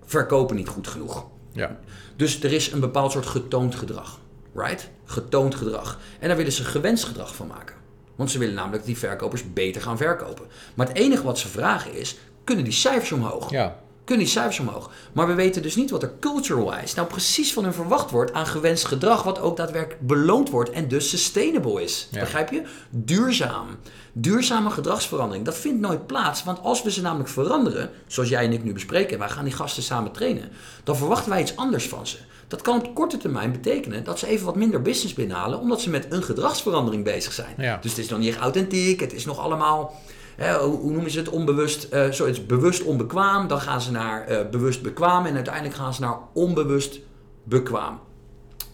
[0.04, 1.26] verkopen niet goed genoeg.
[1.52, 1.78] Ja.
[2.16, 4.20] Dus er is een bepaald soort getoond gedrag,
[4.54, 4.90] right?
[5.04, 5.98] Getoond gedrag.
[6.20, 7.76] En daar willen ze gewenst gedrag van maken.
[8.16, 10.46] Want ze willen namelijk dat die verkopers beter gaan verkopen.
[10.74, 13.50] Maar het enige wat ze vragen is, kunnen die cijfers omhoog?
[13.50, 13.76] Ja.
[14.04, 14.90] Kunnen die cijfers omhoog?
[15.12, 18.46] Maar we weten dus niet wat er culture-wise nou precies van hun verwacht wordt aan
[18.46, 22.08] gewenst gedrag, wat ook daadwerkelijk beloond wordt en dus sustainable is.
[22.10, 22.20] Ja.
[22.20, 22.62] Begrijp je?
[22.90, 23.66] Duurzaam.
[24.12, 25.44] Duurzame gedragsverandering.
[25.44, 28.72] Dat vindt nooit plaats, want als we ze namelijk veranderen, zoals jij en ik nu
[28.72, 30.50] bespreken, wij gaan die gasten samen trainen,
[30.84, 32.16] dan verwachten wij iets anders van ze.
[32.48, 35.90] Dat kan op korte termijn betekenen dat ze even wat minder business binnenhalen, omdat ze
[35.90, 37.54] met een gedragsverandering bezig zijn.
[37.56, 37.78] Ja.
[37.80, 40.00] Dus het is nog niet echt authentiek, het is nog allemaal
[40.36, 41.28] Hè, hoe, hoe noemen ze het?
[41.28, 43.48] Onbewust, uh, zo, het is bewust onbekwaam.
[43.48, 45.26] Dan gaan ze naar uh, bewust bekwaam.
[45.26, 46.98] En uiteindelijk gaan ze naar onbewust
[47.44, 48.00] bekwaam.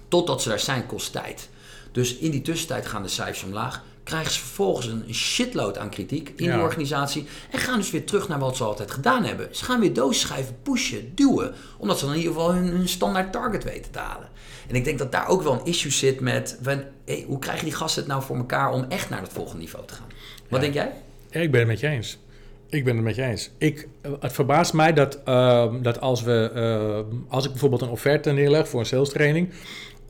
[0.09, 1.49] Totdat ze daar zijn, kost tijd.
[1.93, 3.83] Dus in die tussentijd gaan de cijfers omlaag.
[4.05, 6.57] Krijgen ze vervolgens een shitload aan kritiek in Ja.
[6.57, 7.27] de organisatie.
[7.51, 9.49] En gaan dus weer terug naar wat ze altijd gedaan hebben.
[9.51, 11.55] Ze gaan weer doosschrijven, pushen, duwen.
[11.79, 14.29] Omdat ze dan in ieder geval hun, hun standaard target weten te halen.
[14.69, 16.59] En ik denk dat daar ook wel een issue zit met...
[16.63, 19.61] Van, hey, hoe krijgen die gasten het nou voor elkaar om echt naar het volgende
[19.61, 20.07] niveau te gaan?
[20.49, 20.59] Wat Ja.
[20.59, 20.93] denk jij?
[21.31, 22.19] Ja, ik ben het met je eens.
[22.69, 23.51] Ik ben het met je eens.
[23.59, 27.89] Ik, eh, het verbaast mij dat, uh, dat als, we, uh, als ik bijvoorbeeld een
[27.89, 29.49] offerte neerleg voor een sales training,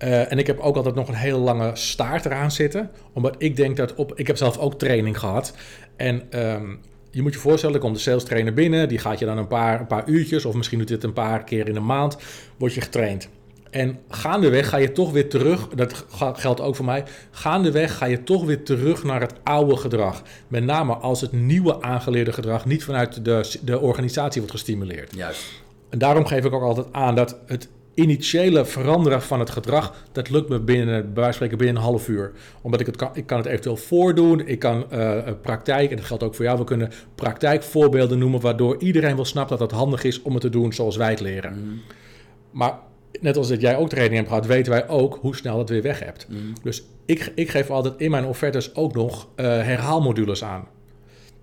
[0.01, 2.91] Eh, en ik heb ook altijd nog een hele lange staart eraan zitten.
[3.13, 4.13] Omdat ik denk dat op.
[4.19, 5.55] Ik heb zelf ook training gehad.
[5.97, 6.75] En ehm,
[7.11, 8.89] je moet je voorstellen, er komt de sales trainer binnen.
[8.89, 11.45] Die gaat je dan een paar, een paar uurtjes, of misschien doet dit een paar
[11.45, 12.17] keer in de maand,
[12.57, 13.29] word je getraind.
[13.71, 16.05] En gaandeweg ga je toch weer terug, dat
[16.35, 20.23] geldt ook voor mij, gaandeweg ga je toch weer terug naar het oude gedrag.
[20.49, 25.15] Met name als het nieuwe aangeleerde gedrag niet vanuit de, de organisatie wordt gestimuleerd.
[25.15, 25.63] Juist.
[25.89, 30.31] En daarom geef ik ook altijd aan dat het initiële veranderen van het gedrag, dat
[30.31, 32.33] lukt me binnen, bij wijze van spreken, binnen een half uur.
[32.63, 36.05] Omdat ik het kan, ik kan het eventueel voordoen, ik kan uh, praktijk, en dat
[36.05, 40.05] geldt ook voor jou, we kunnen praktijkvoorbeelden noemen, waardoor iedereen wel snapt dat het handig
[40.05, 41.53] is om het te doen zoals wij het leren.
[41.53, 41.75] Mhm.
[42.51, 42.79] Maar
[43.21, 45.83] net als dat jij ook training hebt gehad, weten wij ook hoe snel dat weer
[45.83, 46.27] weg hebt.
[46.29, 46.39] Mhm.
[46.63, 50.69] Dus ik, ik geef altijd in mijn offertes ook nog uh, herhaalmodules aan.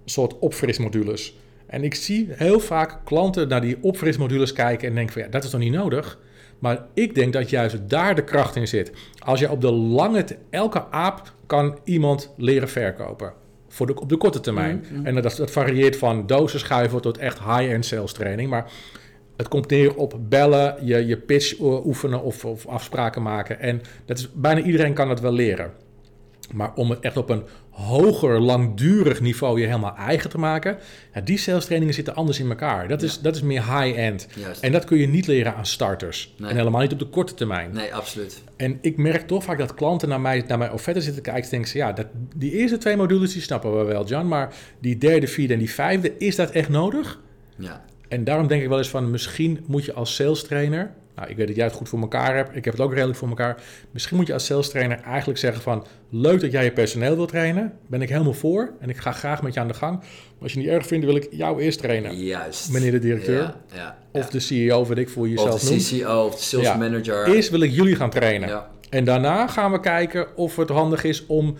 [0.03, 1.38] Een soort opfrismodules.
[1.65, 5.43] En ik zie heel vaak klanten naar die opfrismodules kijken en denken van ja, dat
[5.43, 6.19] is toch niet nodig?
[6.60, 8.91] Maar ik denk dat juist daar de kracht in zit.
[9.19, 13.34] Als je op de lange, elke aap kan iemand leren verkopen.
[13.67, 14.86] Voor de, op de korte termijn.
[14.89, 15.06] Mm, mm.
[15.06, 18.49] En dat, dat varieert van dozen schuiven tot echt high-end sales training.
[18.49, 18.71] Maar
[19.38, 23.60] het komt neer op bellen, je, je pitch oefenen of, of afspraken maken.
[23.60, 25.71] En dat is, bijna iedereen kan dat wel leren.
[26.54, 30.78] Maar om het echt op een hoger, langdurig niveau je helemaal eigen te maken,
[31.13, 32.88] ja, die sales trainingen zitten anders in elkaar.
[32.88, 34.28] Dat, is, dat is meer high-end.
[34.62, 36.36] En dat kun je niet leren aan starters.
[36.39, 37.73] En helemaal niet op de korte termijn.
[37.73, 38.43] Nee, absoluut.
[38.56, 41.50] En ik merk toch vaak dat klanten naar, mij, naar mijn offerte zitten kijken en
[41.50, 44.97] denken ze, ja, dat, die eerste twee modules die snappen we wel, Jan, maar die
[44.97, 47.19] derde, vierde en die vijfde, is dat echt nodig?
[47.58, 47.86] Ja.
[48.08, 51.36] En daarom denk ik wel eens van, misschien moet je als sales trainer nou, ik
[51.36, 52.56] weet dat jij het goed voor elkaar hebt.
[52.56, 53.62] Ik heb het ook redelijk voor elkaar.
[53.91, 55.86] Misschien moet je als sales trainer eigenlijk zeggen van...
[56.10, 57.74] leuk dat jij je personeel wilt trainen.
[57.88, 58.74] Ben ik helemaal voor.
[58.80, 60.00] En ik ga graag met je aan de gang.
[60.00, 62.15] Maar als je niet erg vindt, wil ik jou eerst trainen.
[62.15, 62.72] Juist.
[62.72, 63.41] Meneer de directeur.
[63.41, 66.78] Ja, ja, of de CEO, weet ik voor jezelf Of de CCO, of de sales
[66.78, 67.28] manager.
[67.28, 68.63] Eerst wil ik jullie gaan trainen.
[68.89, 71.58] En daarna gaan we kijken of het handig is om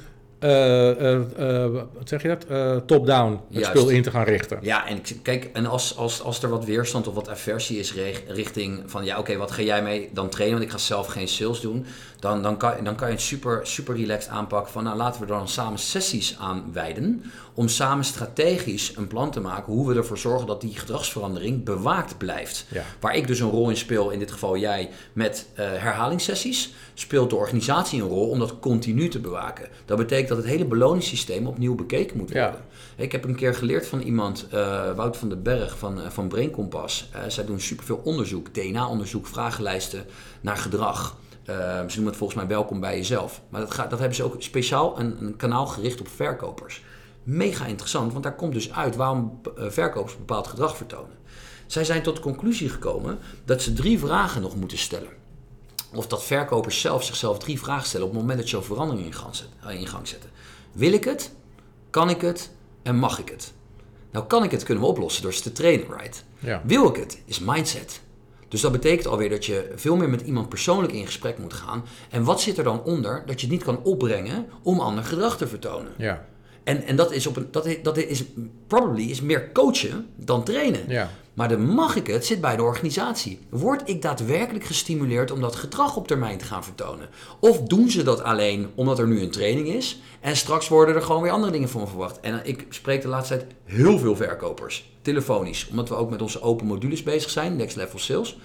[1.94, 2.46] wat zeg je dat?
[2.88, 4.58] top-down het spul in te gaan richten.
[4.62, 7.94] Ja, en kijk, en als, als, als er wat weerstand of wat aversie is
[8.28, 10.58] richting van ja, oké, wat ga jij mee dan trainen?
[10.58, 11.86] Want ik ga zelf geen sales doen.
[12.20, 15.28] Dan, dan, kan, dan kan je het super, super relaxed aanpakken van nou laten we
[15.28, 17.24] er dan samen sessies aan wijden.
[17.54, 22.18] Om samen strategisch een plan te maken hoe we ervoor zorgen dat die gedragsverandering bewaakt
[22.18, 22.66] blijft.
[23.00, 27.30] Waar ik dus een rol in speel, in dit geval jij, met uh, herhalingssessies, speelt
[27.30, 29.68] de organisatie een rol om dat continu te bewaken.
[29.86, 32.62] Dat betekent dat het hele beloningssysteem opnieuw bekeken moet worden.
[32.96, 36.28] Ik heb een keer geleerd van iemand, uh, Wout van den Berg van, uh, van
[36.28, 37.10] Brain Compass.
[37.28, 40.06] zij doen superveel onderzoek, DNA-onderzoek, vragenlijsten
[40.42, 41.18] naar gedrag.
[41.46, 43.42] Ze noemen het volgens mij welkom bij jezelf.
[43.50, 46.84] Maar dat, gaat, dat hebben ze ook speciaal een, een, kanaal gericht op verkopers.
[47.24, 51.18] Mega interessant, want daar komt dus uit waarom eh, verkopers bepaald gedrag vertonen.
[51.66, 55.17] Zij zijn tot de conclusie gekomen dat ze drie vragen nog moeten stellen.
[55.94, 59.06] Of dat verkopers zelf zichzelf drie vragen stellen op het moment dat je een verandering
[59.06, 60.30] in gang, eh, in gang zetten.
[60.72, 61.32] Wil ik het?
[61.90, 62.52] Kan ik het?
[62.84, 63.54] En mag ik het?
[64.12, 66.24] Nou, kan ik het kunnen we oplossen door ze te trainen, right?
[66.40, 66.62] Ja.
[66.66, 67.22] Wil ik het?
[67.26, 68.02] Is mindset.
[68.48, 71.86] Dus dat betekent alweer dat je veel meer met iemand persoonlijk in gesprek moet gaan.
[72.10, 75.38] En wat zit er dan onder dat je het niet kan opbrengen om ander gedrag
[75.38, 75.92] te vertonen?
[75.98, 76.26] Ja.
[76.64, 78.24] En, en dat is op een, dat is, dat is
[78.68, 80.84] probably is meer coachen dan trainen.
[80.88, 81.10] Ja.
[81.38, 83.40] Maar de mag ik het zit bij de organisatie.
[83.50, 87.10] Word ik daadwerkelijk gestimuleerd om dat gedrag op termijn te gaan vertonen?
[87.40, 91.02] Of doen ze dat alleen omdat er nu een training is en straks worden er
[91.02, 92.20] gewoon weer andere dingen van verwacht?
[92.20, 96.42] En ik spreek de laatste tijd heel veel verkopers, telefonisch, omdat we ook met onze
[96.42, 98.38] open modules bezig zijn, Next Level Sales.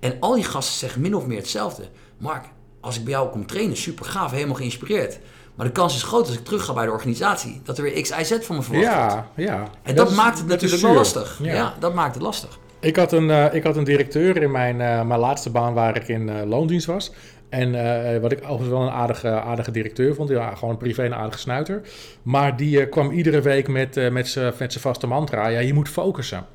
[0.00, 1.88] En al die gasten zeggen min of meer hetzelfde.
[2.18, 2.44] Mark,
[2.80, 5.18] als ik bij jou kom trainen, super gaaf, helemaal geïnspireerd.
[5.54, 8.02] Maar de kans is groot als ik terug ga bij de organisatie, dat er weer
[8.02, 11.38] X, Y, Z van me verwacht ja, Ja, En dat, maakt het natuurlijk wel lastig.
[11.42, 11.74] Ja.
[11.78, 12.58] dat maakt het lastig.
[12.80, 15.96] Ik had een, uh, ik had een directeur in mijn, uh, mijn laatste baan waar
[15.96, 17.12] ik in uh, loondienst was.
[17.48, 17.72] En
[18.20, 20.28] wat ik overigens wel een aardige, aardige directeur vond.
[20.28, 21.82] Ja, gewoon een privé een aardige snuiter.
[22.22, 25.48] Maar die kwam iedere week met, met zijn vaste mantra.
[25.48, 26.46] Ja, je moet focussen.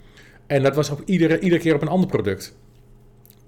[0.48, 2.56] En dat was op iedere, iedere keer op een ander product.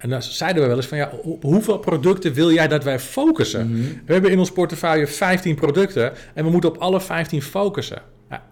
[0.02, 2.98] En dan zeiden we wel eens van ja, op hoeveel producten wil jij dat wij
[2.98, 3.70] focussen?
[3.70, 3.82] Mhm.
[4.06, 8.02] We hebben in ons portefeuille 15 producten en we moeten op alle 15 focussen.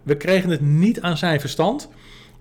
[0.02, 1.88] we kregen het niet aan zijn verstand.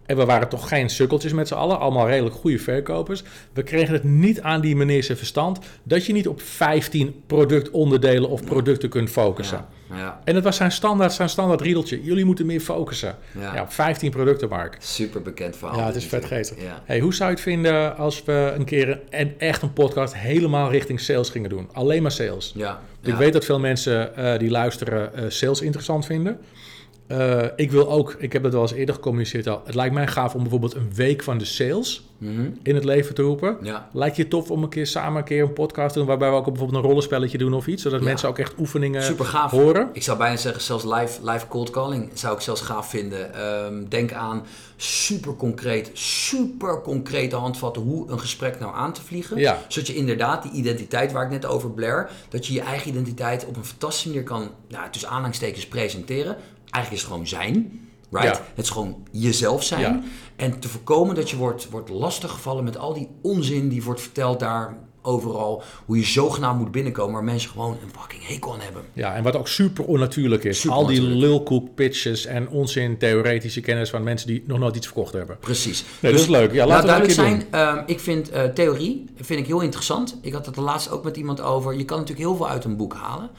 [0.09, 3.23] En we waren toch geen sukkeltjes met z'n allen, allemaal redelijk goede verkopers.
[3.53, 8.29] We kregen het niet aan die meneer zijn verstand dat je niet op 15 productonderdelen
[8.29, 9.65] of producten kunt focussen.
[9.93, 10.21] Ja.
[10.23, 12.03] En dat was zijn standaard, zijn standaard riedeltje.
[12.03, 13.15] Jullie moeten meer focussen.
[13.39, 13.61] Ja.
[13.61, 14.77] op 15 producten, Mark.
[14.79, 15.77] Super bekend verhaal.
[15.77, 16.57] Ja, het is vet geestig.
[16.83, 20.71] Hey, hoe zou je het vinden als we een keer een, echt een podcast helemaal
[20.71, 21.69] richting sales gingen doen?
[21.73, 22.53] Alleen maar sales.
[22.55, 22.81] Ja.
[23.01, 26.39] Ik weet dat veel mensen uh, die luisteren uh, sales interessant vinden.
[27.09, 29.61] Eh, ik wil ook, ik heb het wel eens eerder gecommuniceerd al.
[29.65, 32.49] Het lijkt mij gaaf om bijvoorbeeld een week van de sales Mhm.
[32.63, 33.57] in het leven te roepen.
[33.61, 33.89] Ja.
[33.93, 36.35] Lijkt je tof om een keer samen een keer een podcast te doen waarbij we
[36.35, 38.05] ook bijvoorbeeld een rollenspelletje doen of iets, zodat Ja.
[38.05, 39.51] mensen ook echt oefeningen Super gaaf.
[39.51, 39.89] horen?
[39.93, 43.33] Ik zou bijna zeggen, zelfs live, live cold calling zou ik zelfs gaaf vinden.
[43.33, 44.43] Ehm, denk aan
[44.75, 49.37] super concreet, super concrete handvatten hoe een gesprek nou aan te vliegen.
[49.37, 49.57] Ja.
[49.67, 53.45] Zodat je inderdaad die identiteit waar ik net over blair, dat je je eigen identiteit
[53.45, 56.35] op een fantastische manier kan, nou, tussen aanhalingstekens, presenteren.
[56.69, 57.87] Eigenlijk is het gewoon zijn.
[58.11, 58.35] Right?
[58.35, 58.43] Ja.
[58.55, 59.81] Het is gewoon jezelf zijn.
[59.81, 60.01] Ja.
[60.35, 64.39] En te voorkomen dat je wordt, wordt lastiggevallen met al die onzin die wordt verteld
[64.39, 65.63] daar overal.
[65.85, 68.81] Hoe je zogenaamd moet binnenkomen waar mensen gewoon een fucking hekel aan hebben.
[68.93, 70.59] Ja, en wat ook super onnatuurlijk is.
[70.59, 74.85] Super Al die lulkoek pitches en onzin theoretische kennis van mensen die nog nooit iets
[74.85, 75.37] verkocht hebben.
[75.39, 75.83] Precies.
[75.99, 76.51] Nee, dat is leuk.
[76.51, 80.17] Ja, laten we nou, duidelijk zijn, ehm, ik vind eh, theorie vind ik heel interessant.
[80.21, 81.77] Ik had het er laatst ook met iemand over.
[81.77, 83.29] Je kan natuurlijk heel veel uit een boek halen.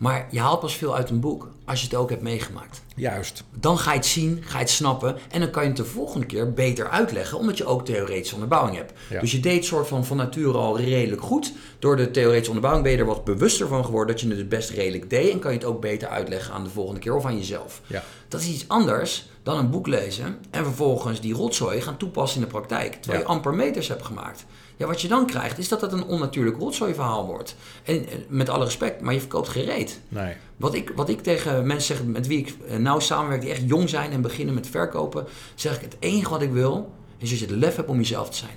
[0.00, 2.82] Maar je haalt pas veel uit een boek als je het ook hebt meegemaakt.
[2.96, 3.44] Juist.
[3.54, 5.84] Dan ga je het zien, ga je het snappen en dan kan je het de
[5.84, 8.92] volgende keer beter uitleggen, omdat je ook theoretische onderbouwing hebt.
[9.10, 9.20] Ja.
[9.20, 11.52] Dus je deed soort van van nature al redelijk goed.
[11.78, 14.48] Door de theoretische onderbouwing ben je er wat bewuster van geworden dat je het het
[14.48, 17.24] best redelijk deed en kan je het ook beter uitleggen aan de volgende keer of
[17.24, 17.80] aan jezelf.
[17.86, 18.02] Ja.
[18.28, 22.44] Dat is iets anders dan een boek lezen en vervolgens die rotzooi gaan toepassen in
[22.46, 22.92] de praktijk.
[22.94, 23.28] Terwijl Ja.
[23.28, 24.44] je amper meters hebt gemaakt.
[24.80, 27.56] Ja, wat je dan krijgt is dat het een onnatuurlijk rotzooi verhaal wordt.
[27.84, 30.00] En met alle respect, maar je verkoopt gereed.
[30.08, 30.34] Nee.
[30.56, 33.62] Wat ik, wat ik tegen mensen zeg met wie ik eh, nauw samenwerk, die echt
[33.66, 37.38] jong zijn en beginnen met verkopen, zeg ik: het enige wat ik wil is dat
[37.38, 38.56] je het lef hebt om jezelf te zijn.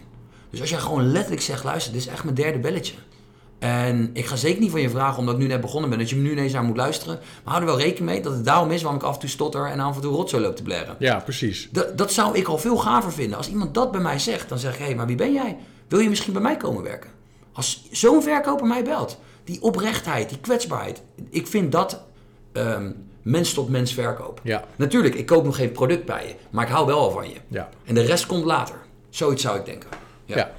[0.50, 2.96] Dus als jij gewoon letterlijk zegt: luister, dit is echt mijn derde belletje.
[3.60, 6.10] En ik ga zeker niet van je vragen, omdat ik nu net begonnen ben, dat
[6.10, 7.20] je me nu ineens naar moet luisteren.
[7.44, 9.30] Maar hou er wel rekening mee dat het daarom is waarom ik af en toe
[9.30, 10.96] stotter en af en toe rotzooi loop te blaren.
[11.00, 11.70] Ja, precies.
[11.72, 13.38] Dat, dat zou ik al veel gaver vinden.
[13.38, 15.58] Als iemand dat bij mij zegt, dan zeg ik: hé, hey, maar wie ben jij?
[15.94, 17.10] Wil je misschien bij mij komen werken?
[17.52, 22.04] Als zo'n verkoper mij belt, die oprechtheid, die kwetsbaarheid, ik vind dat
[22.52, 24.40] ehm, mens tot mens verkoop.
[24.44, 24.64] Ja.
[24.76, 27.36] Natuurlijk, ik koop nog geen product bij je, maar ik hou wel al van je.
[27.48, 27.70] Ja.
[27.86, 28.76] En de rest komt later.
[29.10, 29.90] Zoiets zou ik denken.
[30.26, 30.36] Ja.
[30.36, 30.52] Ja.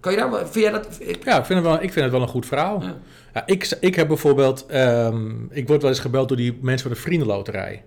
[0.00, 0.86] Kan je daar, vind jij dat?
[0.98, 2.82] Ik, Ja, ik vind het wel, ik vind het wel een goed verhaal.
[2.82, 2.96] Ja.
[3.34, 3.46] Ja.
[3.46, 7.02] ik, ik heb bijvoorbeeld, ehm, ik word wel eens gebeld door die mensen van de
[7.02, 7.84] Vriendenloterij.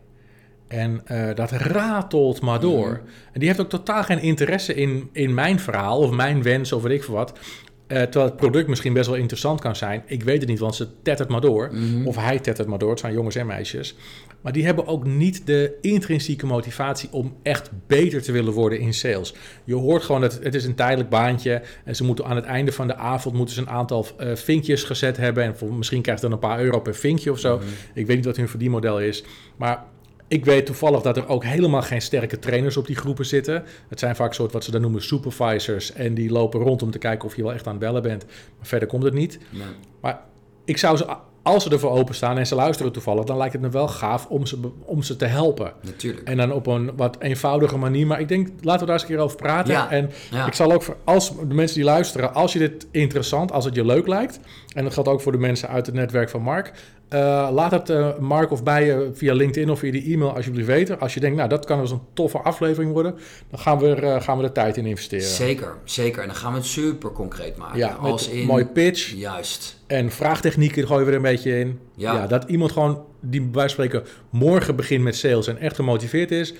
[0.76, 2.90] En eh, dat ratelt maar door.
[2.90, 3.00] Mhm.
[3.32, 6.84] En die heeft ook totaal geen interesse in, in mijn verhaal of mijn wens of
[6.84, 7.40] weet ik veel wat.
[7.88, 10.04] Eh, terwijl het product misschien best wel interessant kan zijn.
[10.06, 11.70] Ik weet het niet, want ze tettert maar door.
[11.72, 12.08] Mhm.
[12.08, 12.90] Of hij tettert maar door.
[12.90, 13.96] Het zijn jongens en meisjes.
[14.42, 18.94] Maar die hebben ook niet de intrinsieke motivatie om echt beter te willen worden in
[18.94, 19.34] sales.
[19.64, 21.62] Je hoort gewoon dat het is een tijdelijk baantje.
[21.84, 24.84] En ze moeten aan het einde van de avond moeten ze een aantal eh, vinkjes
[24.84, 25.44] gezet hebben.
[25.44, 27.60] En voor, misschien krijgt dan een paar euro per vinkje of zo.
[27.94, 29.24] Ik weet niet wat hun verdienmodel is.
[29.58, 29.84] Maar
[30.28, 33.64] ik weet toevallig dat er ook helemaal geen sterke trainers op die groepen zitten.
[33.88, 35.94] Het zijn vaak soort wat ze dan noemen supervisors.
[35.94, 38.26] En die lopen rond om te kijken of je wel echt aan het bellen bent.
[38.26, 39.40] Maar verder komt het niet.
[39.50, 39.68] Nee.
[40.02, 40.22] Maar
[40.66, 41.06] ik zou ze,
[41.46, 44.46] als ze ervoor openstaan en ze luisteren toevallig, dan lijkt het me wel gaaf om
[44.46, 45.74] ze, om ze te helpen.
[45.82, 46.28] Natuurlijk.
[46.28, 48.08] En dan op een wat eenvoudige manier.
[48.08, 49.74] Maar ik denk, laten we daar eens een keer over praten.
[49.74, 50.46] Ja, En ja.
[50.46, 53.76] ik zal ook voor als de mensen die luisteren, als je dit interessant, als het
[53.76, 54.40] je leuk lijkt.
[54.74, 56.72] En dat geldt ook voor de mensen uit het netwerk van Mark.
[57.10, 60.68] Eh, laat het eh, Mark of bij je via LinkedIn of via die e-mail alsjeblieft
[60.68, 61.00] weten.
[61.00, 63.16] Als je denkt, nou dat kan dus een toffe aflevering worden.
[63.50, 65.26] Dan gaan we er, eh, gaan we er tijd in investeren.
[65.26, 66.22] Zeker, zeker.
[66.22, 67.78] En dan gaan we het super concreet maken.
[67.78, 68.46] Ja, Als in...
[68.46, 69.14] mooie pitch.
[69.16, 69.80] Juist.
[69.88, 71.80] En vraagtechnieken gooien we er een beetje in.
[71.96, 72.14] Ja.
[72.14, 72.28] Ja.
[72.28, 76.32] dat iemand gewoon, die bij wijze van spreken morgen begint met sales en echt gemotiveerd
[76.32, 76.54] is,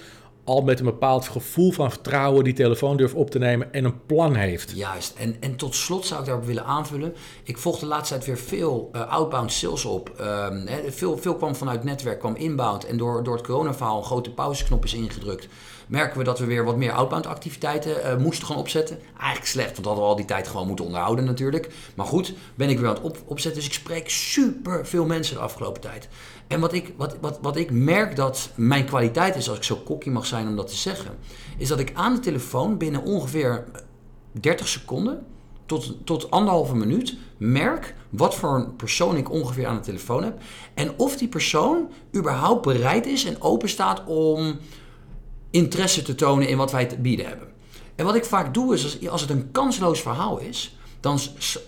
[0.46, 4.06] al met een bepaald gevoel van vertrouwen die telefoon durft op te nemen en een
[4.06, 4.72] plan heeft.
[4.72, 5.14] Juist.
[5.18, 7.16] En, en tot slot zou ik daarop willen aanvullen.
[7.44, 10.10] Ik volg de laatste tijd weer veel eh, outbound sales op.
[10.10, 12.86] Ehm, veel, veel kwam vanuit netwerk, kwam inbound.
[12.86, 15.48] En door, door het coronaverhaal een grote pauzeknop is ingedrukt.
[15.88, 19.00] Merken we dat we weer wat meer outbound activiteiten eh, moesten gaan opzetten.
[19.18, 21.74] Eigenlijk slecht, want we hadden al die tijd gewoon moeten onderhouden natuurlijk.
[21.96, 23.62] Maar goed, ben ik weer aan het op, opzetten.
[23.62, 26.08] Dus ik spreek super veel mensen de afgelopen tijd.
[26.48, 29.76] En wat ik, wat, wat, wat ik merk dat mijn kwaliteit is, als ik zo
[29.76, 31.18] kokkie mag zijn om dat te zeggen,
[31.58, 33.66] is dat ik aan de telefoon binnen ongeveer
[34.32, 35.26] 30 seconden
[35.66, 40.42] tot, tot anderhalve minuut merk wat voor een persoon ik ongeveer aan de telefoon heb.
[40.74, 44.58] En of die persoon überhaupt bereid is en open staat om
[45.50, 47.48] interesse te tonen in wat wij te bieden hebben.
[47.96, 51.20] En wat ik vaak doe is, als, als het een kansloos verhaal is, dan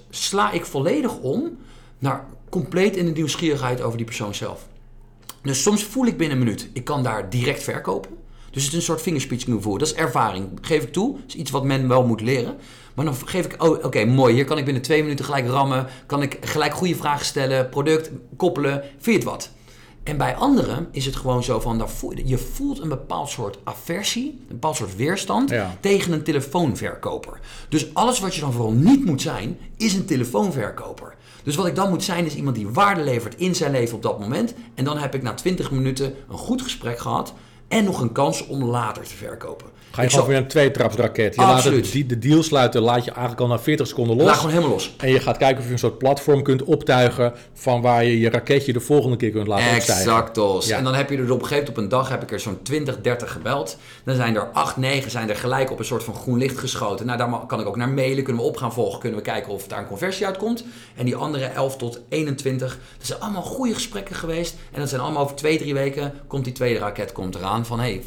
[0.09, 1.57] sla ik volledig om
[1.99, 4.67] naar compleet in de nieuwsgierigheid over die persoon zelf.
[5.41, 8.11] Dus soms voel ik binnen een minuut, ik kan daar direct verkopen.
[8.51, 9.77] Dus het is een soort fingerspitching gevoel.
[9.77, 11.11] Dat is ervaring, geef ik toe.
[11.15, 12.55] Dat is iets wat men wel moet leren.
[12.95, 14.33] Maar dan geef ik, oh, oké, mooi.
[14.33, 15.87] Hier kan ik binnen twee minuten gelijk rammen.
[16.05, 18.81] Kan ik gelijk goede vragen stellen, product koppelen.
[18.81, 19.49] Vind je het wat?
[20.03, 21.87] En bij anderen is het gewoon zo van,
[22.25, 25.77] je voelt een bepaald soort aversie, een bepaald soort weerstand Ja.
[25.79, 27.39] tegen een telefoonverkoper.
[27.69, 31.15] Dus alles wat je dan vooral niet moet zijn, is een telefoonverkoper.
[31.47, 34.01] Dus wat ik dan moet zijn, is iemand die waarde levert in zijn leven op
[34.01, 34.53] dat moment.
[34.75, 37.33] En dan heb ik na 20 minuten een goed gesprek gehad
[37.67, 39.67] en nog een kans om later te verkopen.
[39.97, 41.35] Ga je Ik gewoon weer een tweetrapsraket.
[41.35, 41.83] Je laat Absoluut.
[41.83, 44.35] het, die, de deal sluiten, laat je eigenlijk al na 40 seconden Laat los.
[44.35, 44.95] gewoon helemaal los.
[44.97, 48.29] En je gaat kijken of je een soort platform kunt optuigen van waar je je
[48.29, 49.69] raketje de volgende keer kunt laten.
[49.69, 50.67] Exactos.
[50.67, 50.77] Ja.
[50.77, 52.39] En dan heb je er op een gegeven moment op een dag heb ik er
[52.39, 53.77] zo'n 20, 30 gebeld.
[54.03, 57.05] Dan zijn er 8, 9 zijn er gelijk op een soort van groen licht geschoten.
[57.05, 58.23] Nou, daar kan ik ook naar mailen.
[58.23, 58.99] Kunnen we op gaan volgen.
[58.99, 60.63] Kunnen we kijken of daar een conversie uitkomt.
[60.95, 62.79] En die andere 11 tot 21.
[62.97, 64.55] Dat zijn allemaal goede gesprekken geweest.
[64.71, 66.13] En dat zijn allemaal over 2, 3 weken.
[66.27, 67.65] Komt die tweede raket komt eraan.
[67.65, 68.01] Van hey,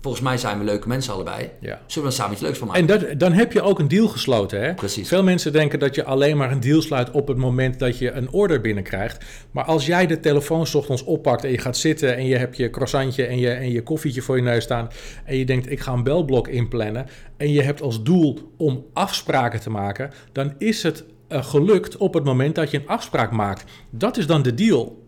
[0.00, 1.50] volgens mij zijn we leuke mensen allebei.
[1.60, 1.80] Ja.
[1.86, 2.88] Zullen we dan samen iets leuks van maken?
[2.88, 4.60] En dat, dan heb je ook een deal gesloten.
[4.60, 4.74] Hè?
[4.74, 5.08] Precies.
[5.08, 8.10] Veel mensen denken dat je alleen maar een deal sluit op het moment dat je
[8.10, 9.24] een order binnenkrijgt.
[9.50, 12.70] Maar als jij de telefoon ochtends oppakt en je gaat zitten en je hebt je
[12.70, 14.88] croissantje en je, en je koffietje voor je neus staan.
[15.24, 17.06] En je denkt ik ga een belblok inplannen.
[17.36, 20.10] En je hebt als doel om afspraken te maken.
[20.32, 23.64] Dan is het eh, gelukt op het moment dat je een afspraak maakt.
[23.90, 25.04] Dat is dan de deal.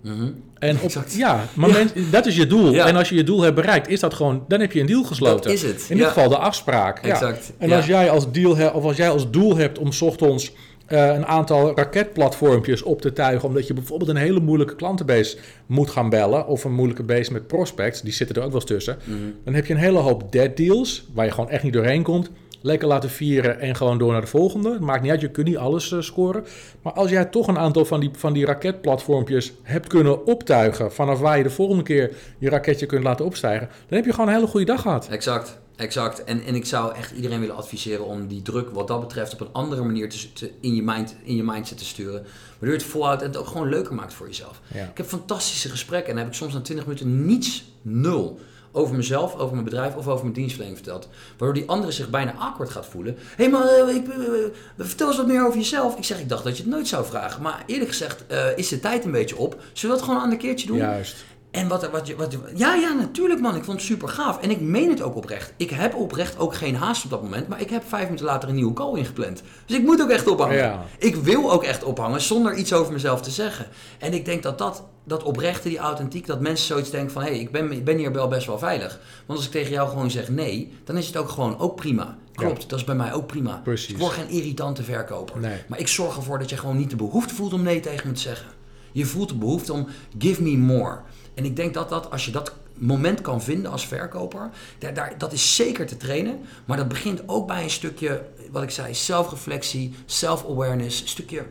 [0.59, 1.15] En op, Exact.
[1.15, 2.73] ja, moment, dat is je doel.
[2.73, 2.87] Ja.
[2.87, 5.03] En als je je doel hebt bereikt, is dat gewoon, dan heb je een deal
[5.05, 5.43] gesloten.
[5.45, 6.13] Dat is het, In dit ja.
[6.13, 6.99] geval de afspraak.
[6.99, 10.01] Exact, En als jij als deal hebt, of als jij als doel hebt om 's
[10.03, 10.53] ochtends
[10.87, 15.91] eh, een aantal raketplatformpjes op te tuigen, omdat je bijvoorbeeld een hele moeilijke klantenbase moet
[15.91, 18.99] gaan bellen, of een moeilijke base met prospects, die zitten er ook wel eens tussen,
[19.05, 19.17] Mhm.
[19.45, 22.31] dan heb je een hele hoop dead deals, waar je gewoon echt niet doorheen komt.
[22.61, 24.71] Lekker laten vieren en gewoon door naar de volgende.
[24.71, 26.45] Het maakt niet uit, je kunt niet alles eh, scoren.
[26.83, 30.93] Maar als jij toch een aantal van die, van die raketplatformpjes hebt kunnen optuigen...
[30.93, 33.69] vanaf waar je de volgende keer je raketje kunt laten opstijgen...
[33.69, 35.09] dan heb je gewoon een hele goede dag gehad.
[35.09, 36.25] Exact, exact.
[36.25, 39.41] En, en ik zou echt iedereen willen adviseren om die druk wat dat betreft op
[39.41, 42.23] een andere manier te, te- in, je mind, in je mindset te sturen.
[42.51, 44.61] Waardoor je het volhoudt en het ook gewoon leuker maakt voor jezelf.
[44.75, 44.85] Ja.
[44.85, 48.39] Ik heb fantastische gesprekken en dan heb ik soms na 20 minuten niets, nul,
[48.73, 51.09] over mezelf, over mijn bedrijf of over mijn dienstverlening verteld.
[51.29, 53.17] Waardoor die andere zich bijna awkward gaat voelen.
[53.37, 55.97] Hé hey maar, eh, ik, eh, eh, vertel eens wat meer over jezelf.
[55.97, 57.43] Ik zeg, ik dacht dat je het nooit zou vragen.
[57.43, 58.25] Maar eerlijk gezegd
[58.57, 59.53] is de tijd een beetje op.
[59.73, 60.77] Zullen we dat gewoon een ander keertje doen?
[60.77, 61.25] Juist.
[61.51, 63.57] En wat, wat, je- wat, ja, ja, natuurlijk man.
[63.57, 64.41] Ik vond het super gaaf.
[64.41, 65.53] En ik meen het ook oprecht.
[65.57, 67.49] Ik heb oprecht ook geen haast op dat moment.
[67.49, 69.43] Maar ik heb vijf minuten later een nieuwe call ingepland.
[69.67, 70.57] Dus ik moet ook echt ophangen.
[70.57, 70.85] Ja.
[70.99, 73.67] Ik wil ook echt ophangen zonder iets over mezelf te zeggen.
[73.99, 77.23] En ik denk dat dat, dat oprechte, die authentiek, dat mensen zoiets denken van...
[77.23, 79.01] hé, hey, ik, ben, ik ben hier wel best wel veilig.
[79.27, 82.19] Want als ik tegen jou gewoon zeg nee, dan is het ook gewoon ook prima.
[82.35, 83.61] Klopt, dat is bij mij ook prima.
[83.65, 83.87] Precies.
[83.87, 85.41] Dus ik word geen irritante verkoper.
[85.41, 85.63] Nee.
[85.69, 88.15] Maar ik zorg ervoor dat je gewoon niet de behoefte voelt om nee tegen me
[88.15, 88.47] te zeggen.
[88.93, 89.87] Je voelt de behoefte om
[90.19, 90.99] give me more.
[91.35, 95.15] En ik denk dat, dat als je dat moment kan vinden als verkoper, daar, daar,
[95.19, 96.41] dat is zeker te trainen.
[96.65, 101.45] Maar dat begint ook bij een stukje, wat ik zei, zelfreflectie, self-awareness, een stukje,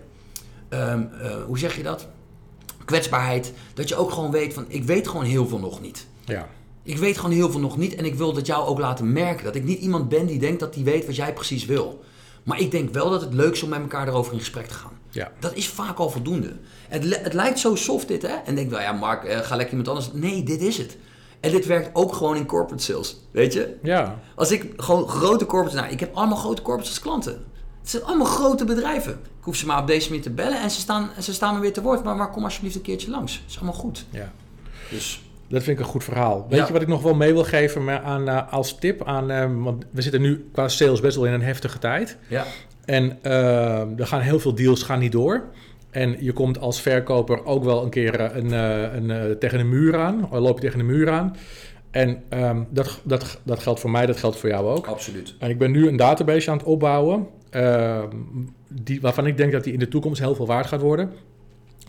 [0.69, 2.07] ehm, eh, hoe zeg je dat?
[2.87, 3.53] Kwetsbaarheid.
[3.73, 6.07] Dat je ook gewoon weet van, ik weet gewoon heel veel nog niet.
[6.25, 6.47] Ja.
[6.83, 9.43] Ik weet gewoon heel veel nog niet en ik wil dat jou ook laten merken.
[9.45, 12.03] Dat ik niet iemand ben die denkt dat hij weet wat jij precies wil.
[12.43, 14.73] Maar ik denk wel dat het leuk is om met elkaar erover in gesprek te
[14.73, 14.99] gaan.
[15.09, 15.31] Ja.
[15.39, 16.53] Dat is vaak al voldoende.
[16.87, 18.35] Het, het lijkt zo soft dit, hè?
[18.45, 20.09] En denk wel, ja, Mark, eh, ga lekker iemand anders.
[20.13, 20.97] Nee, dit is het.
[21.39, 23.17] En dit werkt ook gewoon in corporate sales.
[23.31, 23.77] Weet je?
[23.83, 24.19] Ja.
[24.35, 25.79] Als ik gewoon grote corporates...
[25.79, 27.45] Nou, ik heb allemaal grote corporates als klanten.
[27.87, 29.11] Het zijn allemaal grote bedrijven.
[29.11, 31.59] Ik hoef ze maar op deze manier te bellen en ze staan, ze staan me
[31.61, 32.03] weer te woord.
[32.03, 33.33] Maar, maar kom alsjeblieft een keertje langs.
[33.33, 34.05] Het is allemaal goed.
[34.09, 34.31] ja.
[34.89, 36.45] Dus Dat vind ik een goed verhaal.
[36.49, 36.65] Weet Ja.
[36.67, 39.03] je wat ik nog wel mee wil geven maar aan, eh, als tip?
[39.05, 42.17] Aan, eh, want we zitten nu qua sales best wel in een heftige tijd.
[42.27, 42.45] ja,
[42.85, 45.43] En eh, er gaan heel veel deals gaan niet door.
[45.89, 50.23] En je komt als verkoper ook wel een keer een, een, tegen een muur aan.
[50.31, 51.35] Of loop je tegen een muur aan.
[51.91, 54.87] En ehm, dat, dat, dat geldt voor mij, dat geldt voor jou ook.
[54.87, 55.35] absoluut.
[55.39, 57.27] En ik ben nu een database aan het opbouwen.
[57.49, 58.07] Ehm,
[58.67, 61.11] die, waarvan ik denk dat die in de toekomst heel veel waard gaat worden.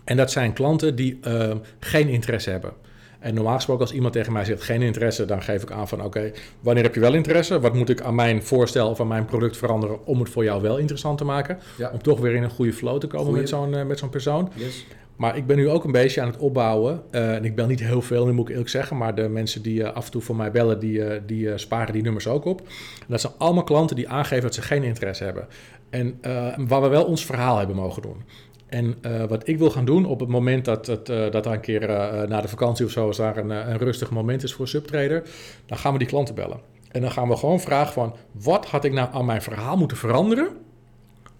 [0.03, 2.73] En dat zijn klanten die ehm, geen interesse hebben.
[3.19, 6.03] En normaal gesproken als iemand tegen mij zegt geen interesse, dan geef ik aan van
[6.03, 7.59] oké, wanneer heb je wel interesse?
[7.59, 10.61] Wat moet ik aan mijn voorstel of aan mijn product veranderen om het voor jou
[10.61, 11.57] wel interessant te maken?
[11.77, 11.89] Ja.
[11.93, 13.41] Om toch weer in een goede flow te komen Goeie.
[13.41, 14.51] met zo'n eh, met zo'n persoon.
[14.55, 14.85] Yes.
[15.19, 17.01] Maar ik ben nu ook een beetje aan het opbouwen.
[17.11, 18.97] eh, en ik bel niet heel veel, nu moet ik eerlijk zeggen.
[18.97, 21.93] Maar de mensen die eh, af en toe voor mij bellen, die, eh, die sparen
[21.93, 22.61] die nummers ook op.
[23.07, 25.47] Dat zijn allemaal klanten die aangeven dat ze geen interesse hebben.
[25.89, 26.19] En
[26.67, 28.23] waar we wel ons verhaal hebben mogen doen.
[28.67, 28.95] En
[29.27, 31.87] wat ik wil gaan doen op het moment dat, het, dat er een keer
[32.27, 35.23] na de vakantie of zo, als daar een, een rustig moment is voor Subtrader,
[35.65, 36.59] dan gaan we die klanten bellen.
[36.91, 39.97] En dan gaan we gewoon vragen van, wat had ik nou aan mijn verhaal moeten
[39.97, 40.47] veranderen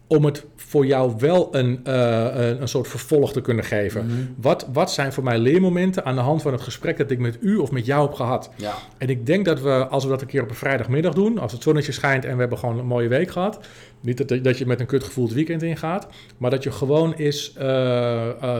[0.09, 4.05] om het voor jou wel een, uh, een, een, soort vervolg te kunnen geven.
[4.05, 4.15] Mhm.
[4.35, 7.37] wat, wat zijn voor mij leermomenten aan de hand van het gesprek dat ik met
[7.41, 8.49] u of met jou heb gehad?
[8.55, 8.73] Ja.
[8.97, 11.51] En ik denk dat we, als we dat een keer op een vrijdagmiddag doen, als
[11.51, 13.59] het zonnetje schijnt en we hebben gewoon een mooie week gehad,
[14.01, 16.07] niet dat, dat je met een kutgevoel het weekend ingaat,
[16.37, 18.59] maar dat je gewoon eens uh, uh,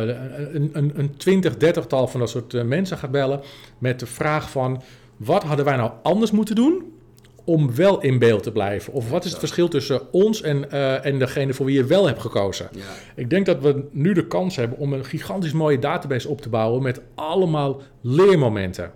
[0.54, 3.42] een, een, een twintig, dertigtal van dat soort mensen gaat bellen
[3.78, 4.82] met de vraag van,
[5.18, 6.98] wat hadden wij nou anders moeten doen
[7.44, 8.94] om wel in beeld te blijven?
[8.94, 12.08] Of wat is het verschil tussen ons en, uh, en degene voor wie je wel
[12.08, 12.70] hebt gekozen?
[12.72, 12.82] Ja.
[13.16, 16.50] Ik denk dat we nu de kans hebben om een gigantisch mooie database op te
[16.50, 18.92] bouwen met allemaal leermomenten.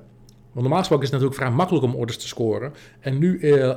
[0.51, 2.73] Want normaal gesproken is het natuurlijk vrij makkelijk om orders te scoren.
[2.99, 3.75] En nu uh, uh,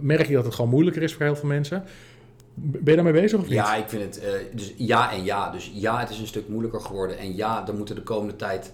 [0.00, 1.84] merk je dat het gewoon moeilijker is voor heel veel mensen.
[2.54, 3.54] Ben je daarmee bezig of niet?
[3.54, 4.22] Ja, ik vind het.
[4.52, 5.50] Dus ja en ja.
[5.50, 7.18] Dus ja, het is een stuk moeilijker geworden.
[7.18, 8.72] En ja, er moeten de komende tijd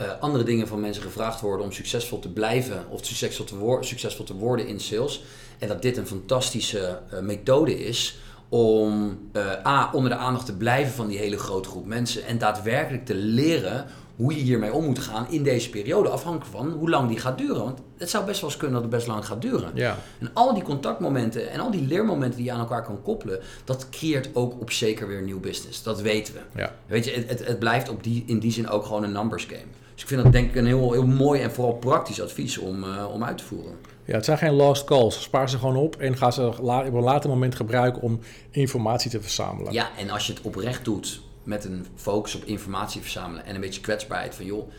[0.00, 3.82] uh, andere dingen van mensen gevraagd worden om succesvol te blijven of succesvol te, wo
[3.82, 5.22] succesvol te worden in sales.
[5.58, 8.18] En dat dit een fantastische uh, methode is
[8.48, 12.38] om uh, A, onder de aandacht te blijven van die hele grote groep mensen en
[12.38, 13.86] daadwerkelijk te leren
[14.16, 17.38] hoe je hiermee om moet gaan in deze periode, afhankelijk van hoe lang die gaat
[17.38, 17.64] duren.
[17.64, 19.70] Want het zou best wel eens kunnen dat het best lang gaat duren.
[19.74, 19.98] Ja.
[20.18, 23.88] En al die contactmomenten en al die leermomenten die je aan elkaar kan koppelen, dat
[23.90, 25.82] creëert ook op zeker weer nieuw business.
[25.82, 26.40] Dat weten we.
[26.60, 26.74] Ja.
[26.86, 29.44] Weet je, het, het, het blijft op die, in die zin ook gewoon een numbers
[29.44, 29.70] game.
[29.98, 32.84] Dus ik vind dat denk ik een heel, heel mooi en vooral praktisch advies om,
[32.84, 33.72] uh, om uit te voeren.
[34.04, 35.22] Ja, het zijn geen lost calls.
[35.22, 38.20] Spaar ze gewoon op en ga ze op een later moment gebruiken om
[38.50, 39.72] informatie te verzamelen.
[39.72, 43.60] Ja, en als je het oprecht doet met een focus op informatie verzamelen en een
[43.60, 44.70] beetje kwetsbaarheid van joh,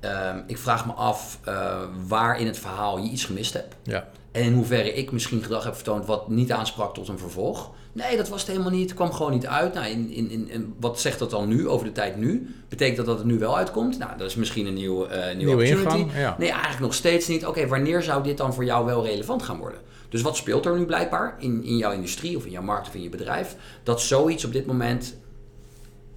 [0.00, 3.76] uh, ik vraag me af uh, waar in het verhaal je iets gemist hebt.
[3.82, 4.08] Ja.
[4.32, 7.70] En in hoeverre ik misschien gedrag heb vertoond wat niet aansprak tot een vervolg.
[7.92, 8.88] Nee, dat was het helemaal niet.
[8.88, 9.74] Het kwam gewoon niet uit.
[9.74, 12.54] Nou, in, in, in, in, wat zegt dat dan nu over de tijd nu?
[12.68, 13.98] Betekent dat dat het nu wel uitkomt?
[13.98, 16.10] Nou, dat is misschien een nieuw, uh, nieuwe, nieuwe ingang.
[16.14, 16.36] Ja.
[16.38, 17.40] Nee, eigenlijk nog steeds niet.
[17.40, 19.80] Oké, okay, wanneer zou dit dan voor jou wel relevant gaan worden?
[20.08, 22.94] Dus wat speelt er nu blijkbaar in, in jouw industrie of in jouw markt of
[22.94, 23.56] in je bedrijf?
[23.82, 25.16] Dat zoiets op dit moment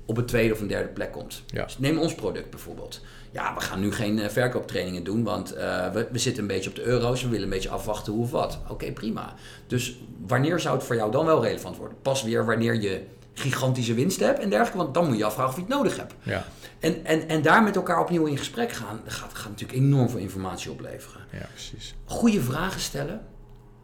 [0.06, 1.44] op een tweede of een derde plek komt.
[1.48, 1.64] Ja.
[1.64, 3.02] Dus neem ons product bijvoorbeeld.
[3.32, 6.70] Ja, we gaan nu geen uh, verkooptrainingen doen, want uh, we, we, zitten een beetje
[6.70, 7.22] op de euro's.
[7.22, 8.60] We willen een beetje afwachten hoe of wat.
[8.64, 9.34] Oké, okay, prima.
[9.68, 9.98] Dus
[10.28, 11.98] wanneer zou het voor jou dan wel relevant worden?
[12.02, 13.02] Pas weer wanneer je
[13.34, 14.78] gigantische winst hebt en dergelijke.
[14.78, 16.14] Want dan moet je afvragen of je het nodig hebt.
[16.24, 16.46] Ja.
[16.80, 20.20] En, en, en daar met elkaar opnieuw in gesprek gaan, gaat, gaat natuurlijk enorm veel
[20.20, 21.22] informatie opleveren.
[21.32, 21.96] Ja, precies.
[22.06, 23.22] Goede vragen stellen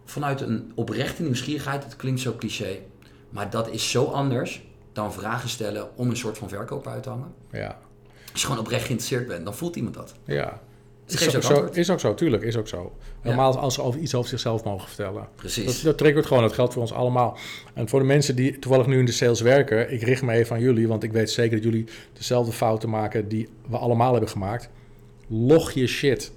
[0.06, 1.84] vanuit een oprechte nieuwsgierigheid.
[1.84, 2.80] Het klinkt zo cliché,
[3.30, 4.62] maar dat is zo anders
[5.00, 7.34] dan vragen stellen om een soort van verkoop uit te hangen.
[7.52, 7.78] Ja.
[8.32, 10.14] Als je gewoon oprecht geïnteresseerd bent, dan voelt iemand dat.
[10.26, 10.60] Ja.
[11.06, 12.96] Dus Is ook, zo, is ook zo, tuurlijk, is ook zo.
[13.22, 15.28] Helemaal als ze over iets over zichzelf mogen vertellen.
[15.36, 15.66] Precies.
[15.66, 17.38] Dat, dat triggert gewoon, dat geldt voor ons allemaal.
[17.74, 20.56] En voor de mensen die toevallig nu in de sales werken, ik richt me even
[20.56, 24.30] aan jullie, want ik weet zeker dat jullie dezelfde fouten maken die we allemaal hebben
[24.30, 24.70] gemaakt.
[25.28, 26.32] Log je shit.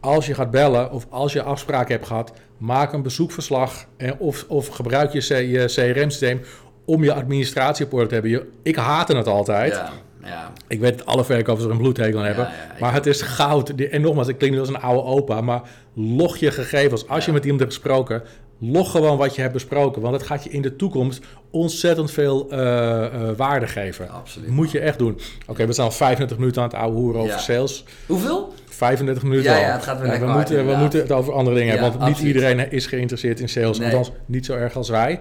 [0.00, 4.44] Als je gaat bellen of als je afspraken hebt gehad, maak een bezoekverslag en of,
[4.48, 6.40] of gebruik je, je CRM-systeem
[6.84, 8.30] om je administratie op orde te hebben.
[8.32, 9.72] Je, ik haatte het altijd.
[9.72, 9.90] Ja,
[10.24, 10.52] ja.
[10.68, 12.44] Ik weet dat alle verkopers er een bloedhekel aan hebben.
[12.44, 13.70] Ja, maar het is goud.
[13.70, 15.40] En nogmaals, ik klink nu als een oude opa.
[15.40, 15.62] Maar
[15.94, 17.08] log je gegevens.
[17.08, 18.22] Als je met iemand hebt gesproken,
[18.58, 20.02] log gewoon wat je hebt besproken.
[20.02, 24.10] Want het gaat je in de toekomst ontzettend veel uh, uh, waarde geven.
[24.10, 24.48] Absoluut.
[24.48, 25.12] Moet je echt doen.
[25.12, 27.84] Oké, okay, we zijn al 35 minuten aan het oude hoeren over sales.
[28.06, 28.52] Hoeveel?
[28.68, 29.62] 35 minuten ja, al.
[29.62, 31.98] ja, het gaat weer we, hard, moeten, we moeten het over andere dingen ja, hebben.
[31.98, 32.34] Want absoluut.
[32.34, 33.78] niet iedereen is geïnteresseerd in sales.
[33.78, 33.88] Nee.
[33.88, 35.20] Althans, niet zo erg als wij.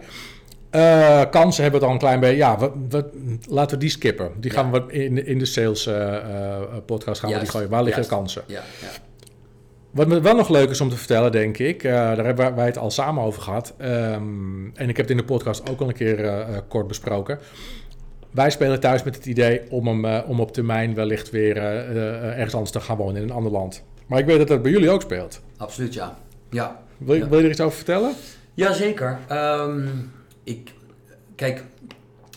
[0.76, 2.36] Uh, kansen hebben we dan een klein beetje.
[2.36, 3.10] Ja, we, we,
[3.50, 4.32] laten we die skippen.
[4.38, 7.46] Die gaan we in, in de sales uh, uh, podcast gaan Juist.
[7.46, 7.70] we die gooien.
[7.70, 8.18] Waar liggen Juist.
[8.18, 8.44] kansen?
[8.48, 8.88] Ja, ja.
[9.92, 11.84] Wat me wel nog leuk is om te vertellen, denk ik.
[11.84, 13.74] Uh, daar hebben wij het al samen over gehad.
[13.82, 17.40] Um, en ik heb het in de podcast ook al een keer kort besproken.
[18.32, 22.72] Wij spelen thuis met het idee om, hem, om op termijn wellicht weer ergens anders
[22.72, 23.84] te gaan wonen in een ander land.
[24.08, 25.42] Maar ik weet dat dat bij jullie ook speelt.
[25.58, 26.18] Absoluut, ja.
[26.50, 26.82] ja.
[26.98, 28.14] Wil, wil je er iets over vertellen?
[28.54, 29.20] Jazeker.
[29.32, 30.12] Um,
[30.44, 30.74] ik,
[31.36, 31.64] kijk,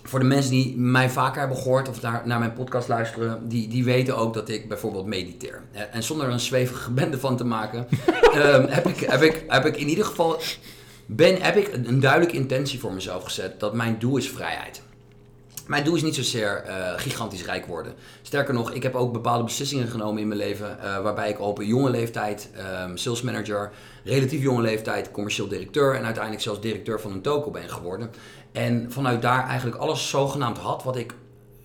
[0.03, 3.69] voor de mensen die mij vaker hebben gehoord of naar, naar mijn podcast luisteren, die,
[3.69, 5.63] die weten ook dat ik bijvoorbeeld mediteer.
[5.91, 7.87] En zonder er een zwevige bende van te maken,
[8.35, 10.41] um, heb, ik, heb, ik, heb ik in ieder geval
[11.07, 14.83] ben, heb ik een duidelijke intentie voor mezelf gezet dat mijn doel is vrijheid.
[15.67, 17.95] Mijn doel is niet zozeer uh, gigantisch rijk worden.
[18.23, 20.77] Sterker nog, ik heb ook bepaalde beslissingen genomen in mijn leven.
[20.79, 22.51] Uh, waarbij ik op jonge leeftijd,
[22.87, 23.71] um, sales manager,
[24.05, 28.11] relatief jonge leeftijd, commercieel directeur en uiteindelijk zelfs directeur van een toko ben geworden.
[28.53, 31.15] En vanuit daar eigenlijk alles zogenaamd had wat ik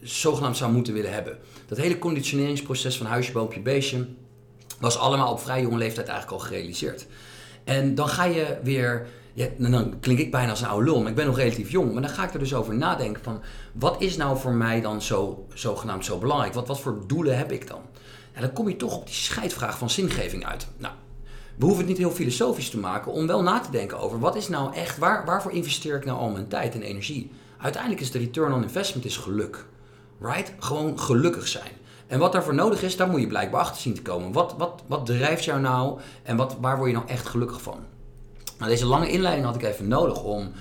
[0.02, 1.38] zogenaamd zou moeten willen hebben.
[1.68, 4.08] Dat hele conditioneringsproces van huisje, boompje, beestje
[4.80, 7.08] was allemaal op vrij jonge leeftijd eigenlijk al gerealiseerd.
[7.64, 11.10] En dan ga je weer ja, dan klink ik bijna als een oude lul, maar
[11.10, 11.94] ik ben nog relatief jong.
[11.94, 13.42] Maar dan ga ik er dus over nadenken van,
[13.74, 16.54] wat is nou voor mij dan zo, zogenaamd zo belangrijk?
[16.54, 17.82] Wat, wat voor doelen heb ik dan?
[18.34, 20.68] En dan kom je toch op die scheidvraag van zingeving uit.
[20.78, 20.94] Nou,
[21.56, 24.36] we hoeven het niet heel filosofisch te maken om wel na te denken over wat
[24.36, 27.32] is nou echt, waar, waarvoor investeer ik nou al mijn tijd en energie?
[27.58, 29.66] Uiteindelijk is de return on investment is geluk.
[30.20, 30.54] Right?
[30.60, 31.72] Gewoon gelukkig zijn.
[32.08, 34.32] En wat daarvoor nodig is, daar moet je blijkbaar achter zien te komen.
[34.32, 37.80] Wat, wat, wat drijft jou nou en wat, waar word je nou echt gelukkig van?
[38.60, 40.52] Nou, deze lange inleiding had ik even nodig om,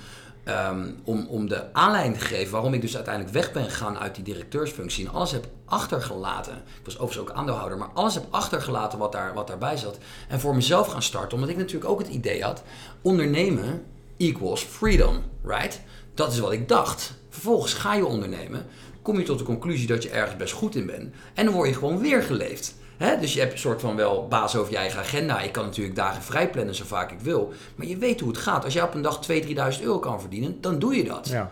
[0.45, 4.15] um, om, om de aanleiding te geven waarom ik dus uiteindelijk weg ben gegaan uit
[4.15, 6.53] die directeursfunctie en alles heb achtergelaten.
[6.53, 9.97] Ik was overigens ook aandeelhouder, maar alles heb achtergelaten wat, daar, wat daarbij zat.
[10.27, 12.63] En voor mezelf gaan starten, omdat ik natuurlijk ook het idee had,
[13.01, 13.85] ondernemen
[14.17, 15.81] equals freedom, right?
[16.13, 17.13] Dat is wat ik dacht.
[17.29, 18.65] Vervolgens ga je ondernemen,
[19.01, 21.69] kom je tot de conclusie dat je ergens best goed in bent en dan word
[21.69, 22.75] je gewoon weer geleefd.
[22.99, 25.41] Dus je hebt een soort van wel baas over je eigen agenda.
[25.41, 27.53] Ik kan natuurlijk dagen vrij plannen zo vaak ik wil.
[27.75, 28.63] Maar je weet hoe het gaat.
[28.63, 31.27] Als jij op een dag 2.000, 3.000 euro kan verdienen, dan doe je dat.
[31.27, 31.51] Ja.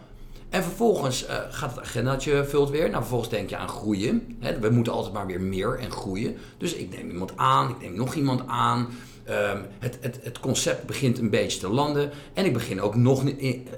[0.50, 2.89] En vervolgens uh, gaat het agendaatje vult weer.
[2.89, 4.38] Nou, vervolgens denk je aan groeien.
[4.62, 6.38] we moeten altijd maar weer meer en groeien.
[6.58, 8.88] Dus ik neem iemand aan, ik neem nog iemand aan.
[9.30, 12.12] Um, het, het, het, concept begint een beetje te landen.
[12.34, 13.24] En ik begin ook nog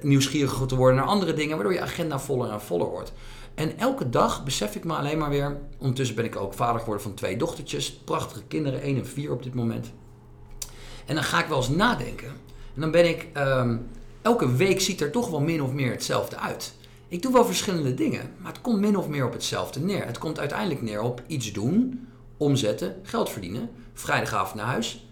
[0.02, 3.12] nieuwsgieriger te worden naar andere dingen, waardoor je agenda voller en voller wordt.
[3.60, 5.58] En elke dag besef ik me alleen maar weer.
[5.78, 7.94] Ondertussen ben ik ook vader geworden van twee dochtertjes.
[7.94, 9.92] Prachtige kinderen, één en vier op dit moment.
[11.06, 12.28] En dan ga ik wel eens nadenken.
[12.76, 13.28] En dan ben ik.
[13.34, 13.78] Ehm,
[14.22, 16.74] elke week ziet er toch wel min of meer hetzelfde uit.
[17.08, 20.06] Ik doe wel verschillende dingen, maar het komt min of meer op hetzelfde neer.
[20.06, 22.08] Het komt uiteindelijk neer op iets doen,
[22.38, 25.09] omzetten, geld verdienen, vrijdagavond naar huis,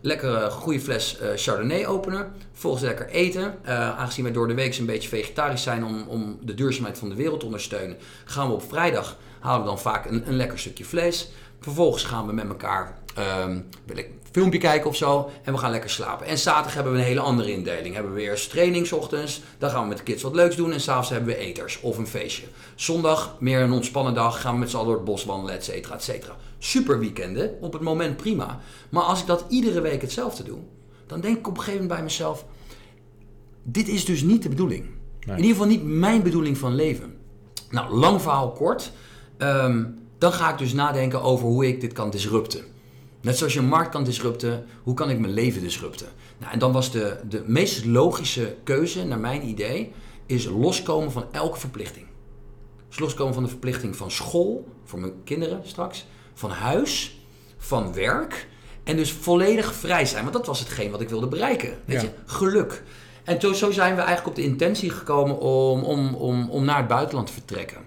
[0.00, 2.32] lekkere goede fles uh, Chardonnay openen.
[2.52, 3.54] Vervolgens lekker eten.
[3.64, 7.08] Uh, aangezien wij door de week een beetje vegetarisch zijn om, om de duurzaamheid van
[7.08, 10.58] de wereld te ondersteunen, gaan we op vrijdag halen we dan vaak een, een lekker
[10.58, 11.28] stukje vlees.
[11.60, 12.98] Vervolgens gaan we met elkaar
[13.42, 13.68] um,
[14.34, 15.30] filmpje kijken of zo.
[15.42, 16.26] En we gaan lekker slapen.
[16.26, 17.94] En zaterdag hebben we een hele andere indeling.
[17.94, 19.42] Hebben we weer training ochtends.
[19.58, 20.72] Dan gaan we met de kids wat leuks doen.
[20.72, 22.46] En s'avonds hebben we eters of een feestje.
[22.74, 24.40] Zondag meer een ontspannen dag.
[24.40, 26.36] Gaan we met z'n allen door het bos wandelen, et cetera, et cetera.
[26.58, 27.56] Super weekenden.
[27.60, 28.60] Op het moment prima.
[28.88, 30.58] Maar als ik dat iedere week hetzelfde doe.
[31.06, 32.44] Dan denk ik op een gegeven moment bij mezelf.
[33.62, 34.84] Dit is dus niet de bedoeling.
[35.20, 37.16] In ieder geval niet mijn bedoeling van leven.
[37.70, 38.92] Nou, lang verhaal kort.
[39.36, 39.84] Ehm,
[40.18, 42.73] dan ga ik dus nadenken over hoe ik dit kan disrupten.
[43.24, 46.06] Net zoals je een markt kan disrupten, hoe kan ik mijn leven disrupten?
[46.38, 49.92] Nou, en dan was de, de meest logische keuze, naar mijn idee,
[50.26, 52.06] is loskomen van elke verplichting.
[52.88, 57.20] Dus loskomen van de verplichting van school, voor mijn kinderen straks, van huis,
[57.56, 58.48] van werk.
[58.82, 61.78] En dus volledig vrij zijn, want dat was hetgeen wat ik wilde bereiken.
[61.84, 62.82] Weet je, geluk.
[63.24, 66.78] En zo, zo zijn we eigenlijk op de intentie gekomen om, om, om, om naar
[66.78, 67.83] het buitenland te vertrekken.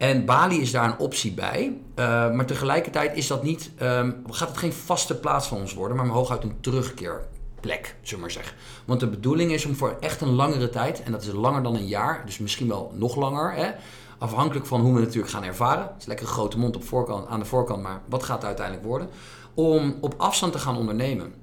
[0.00, 1.76] En Bali is daar een optie bij.
[1.96, 5.96] Uh, maar tegelijkertijd is dat niet, um, gaat het geen vaste plaats van ons worden,
[5.96, 8.56] maar hooguit een terugkeerplek, zullen we maar zeggen.
[8.84, 11.74] Want de bedoeling is om voor echt een langere tijd, en dat is langer dan
[11.74, 13.70] een jaar, dus misschien wel nog langer, hè,
[14.18, 15.82] afhankelijk van hoe we het natuurlijk gaan ervaren.
[15.82, 18.46] Het is lekker een grote mond op voorkant, aan de voorkant, maar wat gaat het
[18.46, 19.08] uiteindelijk worden?
[19.54, 21.34] Om op afstand te gaan ondernemen.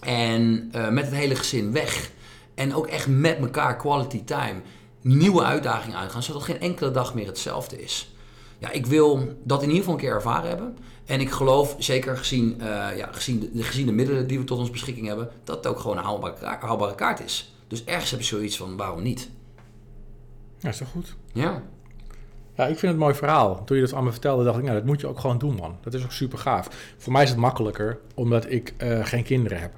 [0.00, 2.10] En uh, met het hele gezin weg.
[2.54, 4.60] En ook echt met elkaar quality time
[5.02, 8.14] nieuwe uitdagingen aangaan, zodat geen enkele dag meer hetzelfde is.
[8.58, 10.76] Ja, ik wil dat in ieder geval een keer ervaren hebben.
[11.04, 14.58] En ik geloof, zeker gezien, uh, ja, gezien, de, gezien de middelen die we tot
[14.58, 17.54] ons beschikking hebben, dat het ook gewoon een haalbare, haalbare kaart is.
[17.68, 19.30] Dus ergens heb je zoiets van, waarom niet?
[20.58, 21.16] Ja, is toch goed?
[21.32, 21.62] Ja.
[22.56, 23.64] Ja, ik vind het een mooi verhaal.
[23.64, 25.76] Toen je dat allemaal vertelde, dacht ik, nou, dat moet je ook gewoon doen, man.
[25.80, 26.94] Dat is ook super gaaf.
[26.96, 29.72] Voor mij is het makkelijker, omdat ik uh, geen kinderen heb.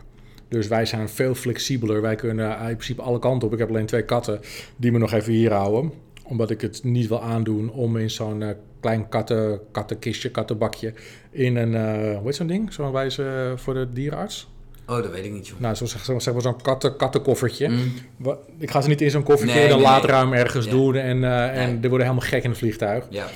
[0.55, 2.03] Dus wij zijn veel flexibeler.
[2.03, 3.53] Wij kunnen in principe alle kanten op.
[3.53, 4.41] Ik heb alleen twee katten
[4.77, 5.93] die me nog even hier houden.
[6.25, 8.49] Omdat ik het niet wil aandoen om in zo'n uh,
[8.81, 10.93] klein katten, kattenkistje, kattenbakje...
[11.31, 12.73] in een, uh, hoe heet zo'n ding?
[12.73, 14.49] Zo'n wijze voor de dierenarts.
[14.87, 15.61] Oh, dat weet ik niet, joh.
[15.61, 17.69] Nou, zo zeg, zeg maar zo'n katten, kattenkoffertje.
[17.69, 17.93] Mm.
[18.59, 20.95] Ik ga ze niet in zo'n koffertje nee, dan nee, laadruim ergens doen.
[20.95, 23.07] En, uh, en die worden helemaal gek in het vliegtuig.
[23.11, 23.27] Ja.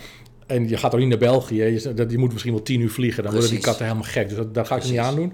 [0.47, 1.63] En je gaat ook niet naar België.
[1.63, 3.23] Je, je moet misschien wel tien uur vliegen.
[3.23, 3.51] Dan Precies.
[3.51, 4.29] worden die katten helemaal gek.
[4.29, 4.99] Dus dat, dat ga ik Precies.
[4.99, 5.33] niet aandoen.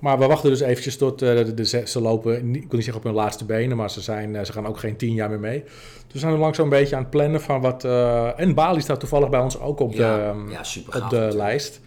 [0.00, 2.94] Maar we wachten dus eventjes tot uh, de, de, ze lopen, ik wil niet zeggen
[2.94, 5.40] op hun laatste benen, maar ze, zijn, uh, ze gaan ook geen tien jaar meer
[5.40, 5.62] mee.
[5.62, 7.84] Dus we zijn er langzaam een beetje aan het plannen van wat...
[7.84, 11.80] Uh, en Bali staat toevallig bij ons ook op ja, de, ja, op de lijst.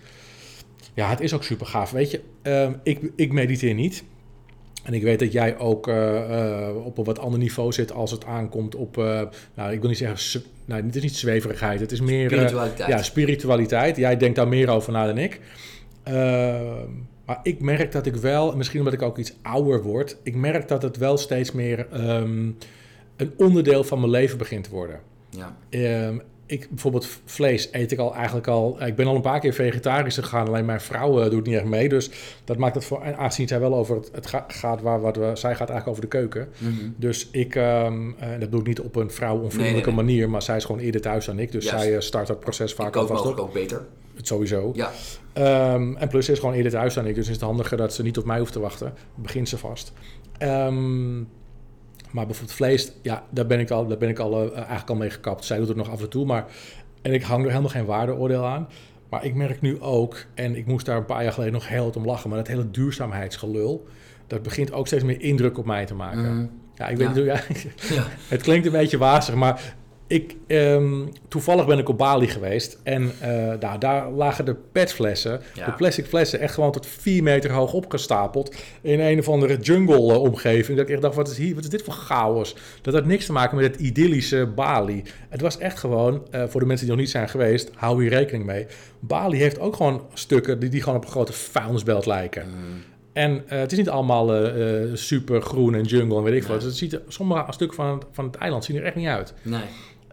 [0.94, 1.92] Ja, het is ook super gaaf.
[1.92, 4.04] Weet je, ehm, ik, ik mediteer niet.
[4.84, 5.88] En ik weet dat jij ook
[6.86, 8.96] op een wat ander niveau zit als het aankomt op,
[9.56, 12.30] nou, ik wil niet zeggen, nou, het is niet zweverigheid, het is meer...
[12.30, 12.90] Spiritualiteit.
[12.90, 13.98] ja, spiritualiteit.
[13.98, 15.40] Jij denkt daar meer over na dan ik.
[17.32, 20.36] Ehm, maar ik merk dat ik wel, misschien omdat ik ook iets ouder word, ik
[20.36, 22.58] merk dat het wel steeds meer um,
[23.16, 25.00] een onderdeel van mijn leven begint te worden.
[25.30, 25.58] Ja.
[25.70, 26.22] Um,
[26.52, 28.86] ik, bijvoorbeeld vlees eet ik al eigenlijk al.
[28.86, 30.48] Ik ben al een paar keer vegetarisch gegaan.
[30.48, 31.90] Alleen mijn vrouw uh, doet niet echt mee.
[31.90, 32.12] Dus
[32.44, 33.16] dat maakt het voor.
[33.16, 35.32] Aangezien zij wel over het, het gaat waar wat we.
[35.34, 36.50] Zij gaat eigenlijk over de keuken.
[36.58, 36.96] Mm -hmm.
[36.98, 37.56] Dus ik.
[37.56, 40.14] Um, uh, dat doe ik niet op een vrouwonvriendelijke nee, nee, nee.
[40.16, 40.30] manier.
[40.30, 41.52] Maar zij is gewoon eerder thuis dan ik.
[41.52, 41.84] Dus Juist.
[41.84, 43.38] zij uh, start het proces vaak alvast op.
[43.38, 43.86] ook beter.
[44.16, 44.72] het sowieso.
[44.76, 44.92] Ja.
[45.34, 48.04] Ehm, en plus is gewoon eerder thuis dan ik, dus is het handiger dat ze
[48.04, 48.94] niet op mij hoeft te wachten.
[49.16, 49.94] Begint ze vast.
[50.38, 51.18] Ehm,
[52.12, 54.96] maar bijvoorbeeld vlees, ja, daar ben ik al, daar ben ik al eh, eigenlijk al
[54.96, 55.46] mee gekapt.
[55.46, 56.46] Zij doet het nog af en toe, maar
[57.02, 58.68] en ik hang er helemaal geen waardeoordeel aan.
[59.10, 61.84] Maar ik merk nu ook, en ik moest daar een paar jaar geleden nog heel
[61.84, 63.88] hard om lachen, maar dat hele duurzaamheidsgelul,
[64.28, 66.36] dat begint ook steeds meer indruk op mij te maken.
[66.36, 66.46] Mhm.
[66.76, 67.14] Ja, ik weet Ja.
[67.14, 67.40] hoe ja,
[67.96, 68.04] Ja.
[68.28, 69.76] het klinkt een beetje wazig, maar
[70.12, 75.42] ik, ehm, toevallig ben ik op Bali geweest en eh, nou, daar lagen de petflessen,
[75.54, 75.66] Ja.
[75.66, 80.78] de plastic flessen, echt gewoon tot vier meter hoog opgestapeld in een of andere jungle-omgeving.
[80.78, 82.56] Dat ik echt dacht, wat is, hier, wat is dit voor chaos?
[82.82, 85.04] Dat had niks te maken met het idyllische Bali.
[85.30, 88.12] Het was echt gewoon, eh, voor de mensen die nog niet zijn geweest, hou hier
[88.12, 88.66] rekening mee.
[89.00, 92.48] Bali heeft ook gewoon stukken die, die gewoon op een grote vuilnisbelt lijken.
[92.48, 92.58] Mhm.
[93.14, 96.42] En eh, het is niet allemaal eh, eh, super groen en jungle en weet ik
[96.48, 96.52] Nee.
[96.52, 96.64] wat.
[96.64, 99.34] Het ziet er, sommige stukken van het, van het eiland zien er echt niet uit.
[99.42, 99.62] Nee.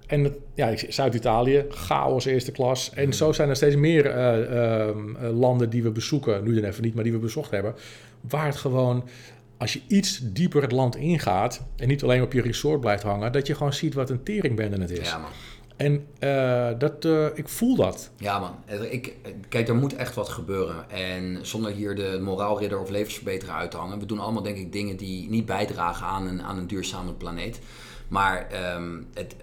[0.09, 2.91] En het- ja, Zuid-Italië, chaos eerste klas.
[2.95, 6.65] En zo zijn er steeds meer eh, ehm, eh, landen die we bezoeken, nu dan
[6.71, 7.75] even niet, maar die we bezocht hebben,
[8.21, 9.09] waar het gewoon,
[9.57, 13.33] als je iets dieper het land ingaat en niet alleen op je resort blijft hangen,
[13.33, 15.09] dat je gewoon ziet wat een teringbende het is.
[15.09, 15.31] Ja, man.
[15.77, 17.05] En eh, dat,
[17.35, 18.11] ik voel dat.
[18.17, 18.55] Ja, man.
[18.91, 19.15] Ik,
[19.49, 20.91] kijk, er moet echt wat gebeuren.
[20.91, 23.99] En zonder hier de moraalridder of levensverbeteraar uit te hangen.
[23.99, 27.61] We doen allemaal, denk ik, dingen die niet bijdragen aan een, aan een duurzame planeet.
[28.09, 29.37] Maar ehm, het,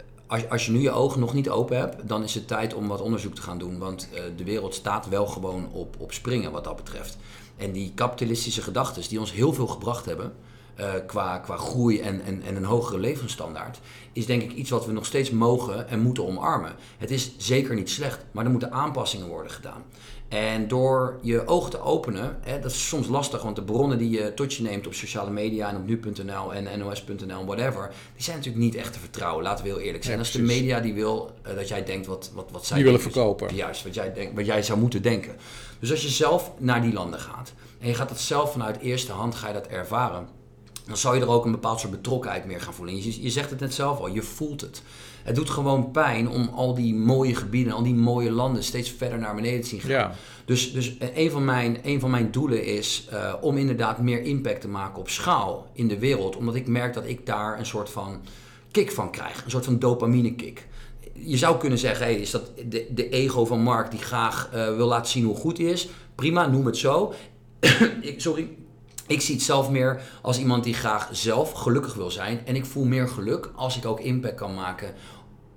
[0.50, 3.02] als, je nu je ogen nog niet open hebt, dan is het tijd om wat
[3.02, 3.78] onderzoek te gaan doen.
[3.78, 7.18] Want eh, de wereld staat wel gewoon op, op springen wat dat betreft.
[7.58, 10.34] En die kapitalistische gedachten die ons heel veel gebracht hebben.
[10.76, 13.80] eh, qua, qua groei en, en, en een hogere levensstandaard,
[14.14, 16.76] is denk ik iets wat we nog steeds mogen en moeten omarmen.
[16.98, 19.84] Het is zeker niet slecht, maar er moeten aanpassingen worden gedaan.
[20.36, 24.10] En door je ogen te openen, hè, dat is soms lastig, want de bronnen die
[24.10, 28.38] je tot je neemt op sociale media en op nu.nl en nos.nl, whatever, die zijn
[28.38, 30.16] natuurlijk niet echt te vertrouwen, laten we heel eerlijk zijn.
[30.16, 32.86] Ja, Als de media die wil eh, dat jij denkt wat, wat, wat zij Die
[32.86, 33.56] willen verkopen.
[33.56, 35.36] Juist, wat jij, denkt, wat jij zou moeten denken.
[35.80, 39.12] Dus als je zelf naar die landen gaat en je gaat dat zelf vanuit eerste
[39.12, 40.28] hand ga je dat ervaren,
[40.86, 42.96] dan zou je er ook een bepaald soort betrokkenheid meer gaan voelen.
[42.96, 44.82] En Je, je zegt het net zelf al, je voelt het.
[45.24, 49.20] Het doet gewoon pijn om al die mooie gebieden, al die mooie landen steeds verder
[49.20, 49.90] naar beneden te zien gaan.
[49.90, 50.16] Ja.
[50.46, 54.62] Dus, dus een, van mijn, een van mijn doelen is eh, om inderdaad meer impact
[54.62, 56.36] te maken op schaal in de wereld.
[56.36, 58.22] Omdat ik merk dat ik daar een soort van
[58.72, 59.44] kick van krijg.
[59.44, 60.68] Een soort van dopamine kick.
[61.14, 64.76] Je zou kunnen zeggen, hey, is dat de, de ego van Mark die graag eh,
[64.76, 65.88] wil laten zien hoe goed hij is?
[66.16, 67.14] Prima, noem het zo.
[68.02, 68.50] ik, sorry,
[69.08, 72.42] ik zie het zelf meer als iemand die graag zelf gelukkig wil zijn.
[72.46, 74.94] En ik voel meer geluk als ik ook impact kan maken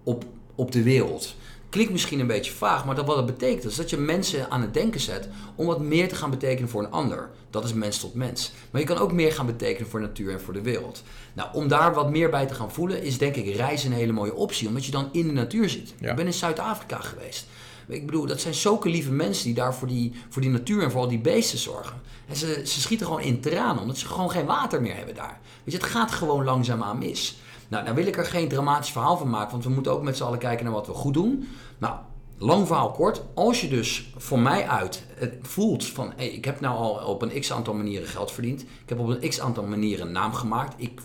[0.02, 0.24] op,
[0.54, 1.34] op de wereld.
[1.68, 4.60] Klinkt misschien een beetje vaag, maar dat, wat dat betekent is dat je mensen aan
[4.60, 7.30] het denken zet om wat meer te gaan betekenen voor een ander.
[7.50, 8.52] Dat is mens tot mens.
[8.70, 11.02] Maar je kan ook meer gaan betekenen voor natuur en voor de wereld.
[11.32, 14.12] Nou, om daar wat meer bij te gaan voelen is denk ik reizen een hele
[14.12, 15.94] mooie optie, omdat je dan in de natuur zit.
[16.00, 16.10] Ja.
[16.10, 17.46] Ik ben in Zuid-Afrika geweest.
[17.88, 20.90] Ik bedoel, dat zijn zulke lieve mensen die daar voor die, voor die natuur en
[20.90, 22.00] voor al die beesten zorgen.
[22.28, 25.40] En ze, ze schieten gewoon in tranen, omdat ze gewoon geen water meer hebben daar.
[25.64, 27.38] Weet je, het gaat gewoon langzaamaan mis.
[27.68, 30.16] Nou, nou wil ik er geen dramatisch verhaal van maken, want we moeten ook met
[30.16, 31.48] z'n allen kijken naar wat we goed doen.
[31.78, 31.94] Nou,
[32.38, 33.22] lang verhaal kort.
[33.34, 37.22] Als je dus voor mij uit het voelt van, hey, ik heb nou al op
[37.22, 38.62] een x aantal manieren geld verdiend.
[38.62, 40.74] Ik heb op een x aantal manieren een naam gemaakt.
[40.76, 41.00] Ik,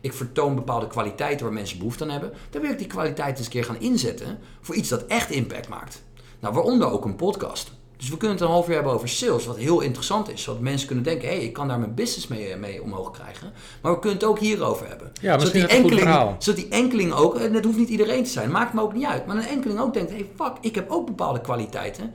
[0.00, 2.32] ik vertoon bepaalde kwaliteiten waar mensen behoefte aan hebben.
[2.50, 5.68] Dan wil ik die kwaliteit eens een keer gaan inzetten voor iets dat echt impact
[5.68, 6.02] maakt.
[6.44, 7.72] Nou, waaronder ook een podcast.
[7.96, 10.42] Dus we kunnen het een half uur hebben over sales, wat heel interessant is.
[10.42, 13.52] Zodat mensen kunnen denken, hé, hey, ik kan daar mijn business mee, mee omhoog krijgen.
[13.82, 15.12] Maar we kunnen het ook hierover hebben.
[15.20, 16.36] Ja, misschien zodat het goed enkeling, verhaal.
[16.38, 19.04] zodat die enkeling ook, en dat hoeft niet iedereen te zijn, maakt me ook niet
[19.04, 19.26] uit.
[19.26, 22.14] Maar een enkeling ook denkt, hé, hey, fuck, ik heb ook bepaalde kwaliteiten.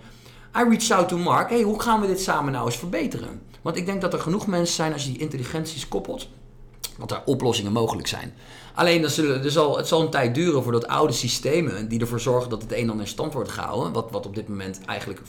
[0.58, 3.42] I reached out to Mark, hey, hoe gaan we dit samen nou eens verbeteren?
[3.62, 6.28] Want ik denk dat er genoeg mensen zijn, als je die intelligenties koppelt,
[7.00, 8.34] dat er oplossingen mogelijk zijn.
[8.80, 12.20] Alleen dat zullen, er zal, het zal een tijd duren voordat oude systemen die ervoor
[12.20, 14.80] zorgen dat het een en ander in stand wordt gehouden, wat, wat op dit moment
[14.86, 15.22] eigenlijk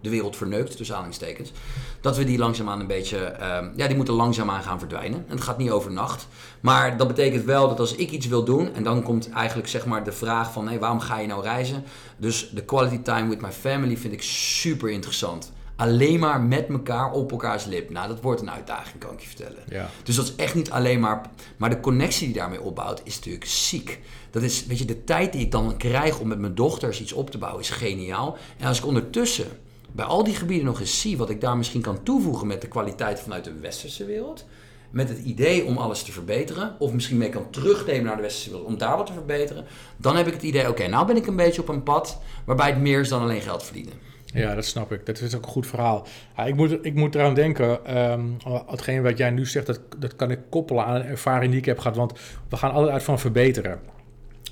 [0.00, 1.52] de wereld verneukt, tussen aanhalingstekens,
[2.00, 5.24] dat we die langzaamaan een beetje, ehm, ja, die moeten langzaamaan gaan verdwijnen.
[5.28, 6.26] En het gaat niet over nacht.
[6.60, 9.86] Maar dat betekent wel dat als ik iets wil doen, en dan komt eigenlijk zeg
[9.86, 11.84] maar de vraag van, hé, waarom ga je nou reizen?
[12.16, 15.52] Dus de quality time with my family vind ik super interessant.
[15.78, 17.90] Alleen maar met elkaar op elkaars lip.
[17.90, 19.62] Nou, dat wordt een uitdaging, kan ik je vertellen.
[19.68, 19.90] Ja.
[20.02, 21.30] Dus dat is echt niet alleen maar.
[21.56, 24.00] Maar de connectie die daarmee opbouwt is natuurlijk ziek.
[24.30, 27.12] Dat is, weet je, de tijd die ik dan krijg om met mijn dochters iets
[27.12, 28.36] op te bouwen is geniaal.
[28.56, 29.46] En als ik ondertussen
[29.92, 32.68] bij al die gebieden nog eens zie wat ik daar misschien kan toevoegen met de
[32.68, 34.44] kwaliteit vanuit de westerse wereld.
[34.90, 36.76] Met het idee om alles te verbeteren.
[36.78, 39.64] Of misschien mee kan terugnemen naar de westerse wereld om daar wat te verbeteren.
[39.96, 42.70] Dan heb ik het idee, oké, nou ben ik een beetje op een pad waarbij
[42.70, 43.92] het meer is dan alleen geld verdienen.
[44.34, 45.06] Ja, dat snap ik.
[45.06, 46.06] Dat is ook een goed verhaal.
[46.36, 48.20] Ja, ik, moet, ik moet eraan denken, ehm
[48.66, 51.66] hetgeen wat jij nu zegt, dat, dat kan ik koppelen aan een ervaring die ik
[51.66, 51.96] heb gehad.
[51.96, 52.12] Want
[52.48, 53.80] we gaan altijd uit van verbeteren.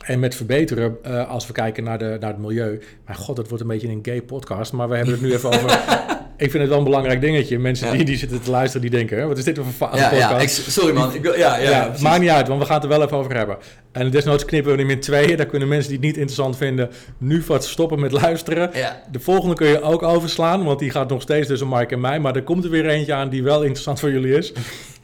[0.04, 2.82] En met verbeteren, uh, als we kijken naar, de, naar het milieu.
[3.06, 4.72] Maar god, dat wordt een beetje een gay podcast.
[4.72, 5.70] Maar we hebben het nu even over
[6.36, 7.58] ik vind het wel een belangrijk dingetje.
[7.58, 10.64] Mensen die, die zitten te luisteren, die denken, wat is dit voor een ja, podcast?
[10.64, 11.14] Ja, sorry man.
[11.14, 13.56] Ik ja, ja maakt niet uit, want we gaan het er wel even over hebben.
[13.96, 15.36] En desnoods knippen we hem in tweeën.
[15.36, 18.70] Daar kunnen mensen die het niet interessant vinden nu wat stoppen met luisteren.
[19.10, 22.20] De volgende kun je ook overslaan, want die gaat nog steeds tussen Mike en mij.
[22.20, 24.52] Maar er komt er weer eentje aan die wel interessant voor jullie is.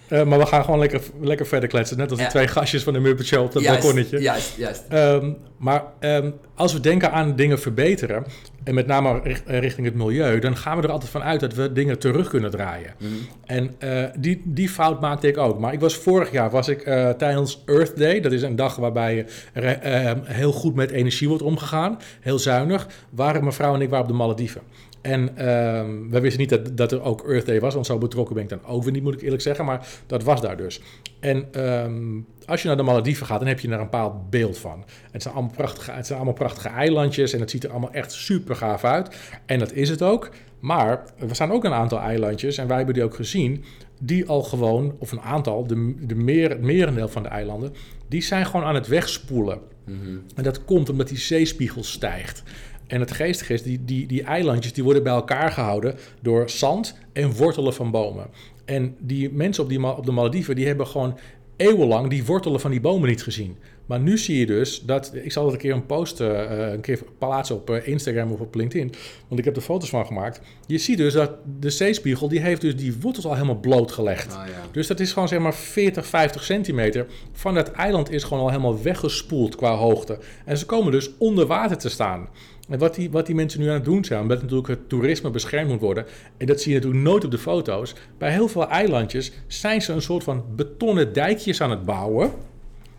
[0.09, 1.97] Uh, maar we gaan gewoon lekker, lekker verder kletsen.
[1.97, 4.21] Net als de twee gastjes van de Muppet Show op dat juist, balkonnetje.
[4.21, 4.83] Juist, juist.
[4.93, 8.25] Um, maar um, als we denken aan dingen verbeteren,
[8.65, 11.73] en met name richting het milieu, dan gaan we er altijd van uit dat we
[11.73, 12.95] dingen terug kunnen draaien.
[12.99, 13.09] Mm.
[13.47, 15.59] En uh, die, die fout maakte ik ook.
[15.59, 18.21] Maar ik was vorig jaar was ik uh, tijdens Earth Day.
[18.21, 21.99] Dat is een dag waarbij uh, heel goed met energie wordt omgegaan.
[22.21, 22.89] Heel zuinig.
[23.11, 24.61] Waren mevrouw en ik waren op de Malediven.
[25.03, 28.35] En um, we wisten niet dat, dat er ook Earth Day was, want zo betrokken
[28.35, 29.65] ben ik dan ook weer niet, moet ik eerlijk zeggen.
[29.65, 30.81] Maar dat was daar dus.
[31.21, 34.59] En um, als je naar de Malediven gaat, dan heb je daar een bepaald beeld
[34.59, 34.85] van.
[35.11, 38.13] Het zijn, allemaal prachtige, het zijn allemaal prachtige eilandjes en het ziet er allemaal echt
[38.13, 39.17] super gaaf uit.
[39.47, 40.31] En dat is het ook.
[40.61, 43.65] Maar er zijn ook een aantal eilandjes, en wij hebben die ook gezien,
[44.01, 47.73] die al gewoon, of een aantal, de, de meer, het merendeel van de eilanden,
[48.13, 49.61] die zijn gewoon aan het wegspoelen.
[49.85, 50.23] Mm -hmm.
[50.35, 52.43] En dat komt omdat die zeespiegel stijgt.
[52.87, 56.99] En het geestige is, die, die, die eilandjes die worden bij elkaar gehouden door zand
[57.13, 58.27] en wortelen van bomen.
[58.65, 61.19] En die mensen op, die, op de Malediven, die hebben gewoon
[61.57, 63.57] eeuwenlang die wortelen van die bomen niet gezien.
[63.93, 66.81] Maar nu zie je dus dat, ik zal het een keer een post, uh, een
[66.81, 68.93] keer plaatsen op uh, Instagram of op LinkedIn,
[69.29, 70.41] want ik heb er foto's van gemaakt.
[70.67, 71.31] Je ziet dus dat
[71.61, 74.37] de zeespiegel, die heeft dus die wortels al helemaal blootgelegd.
[74.37, 74.53] Ah, ja.
[74.71, 78.49] Dus dat is gewoon zeg maar 40, 50 centimeter van dat eiland is gewoon al
[78.49, 80.19] helemaal weggespoeld qua hoogte.
[80.45, 82.29] En ze komen dus onder water te staan.
[82.69, 85.31] En wat die, wat die mensen nu aan het doen zijn, omdat natuurlijk het toerisme
[85.31, 88.69] beschermd moet worden, en dat zie je natuurlijk nooit op de foto's, bij heel veel
[88.69, 92.31] eilandjes zijn ze een soort van betonnen dijkjes aan het bouwen,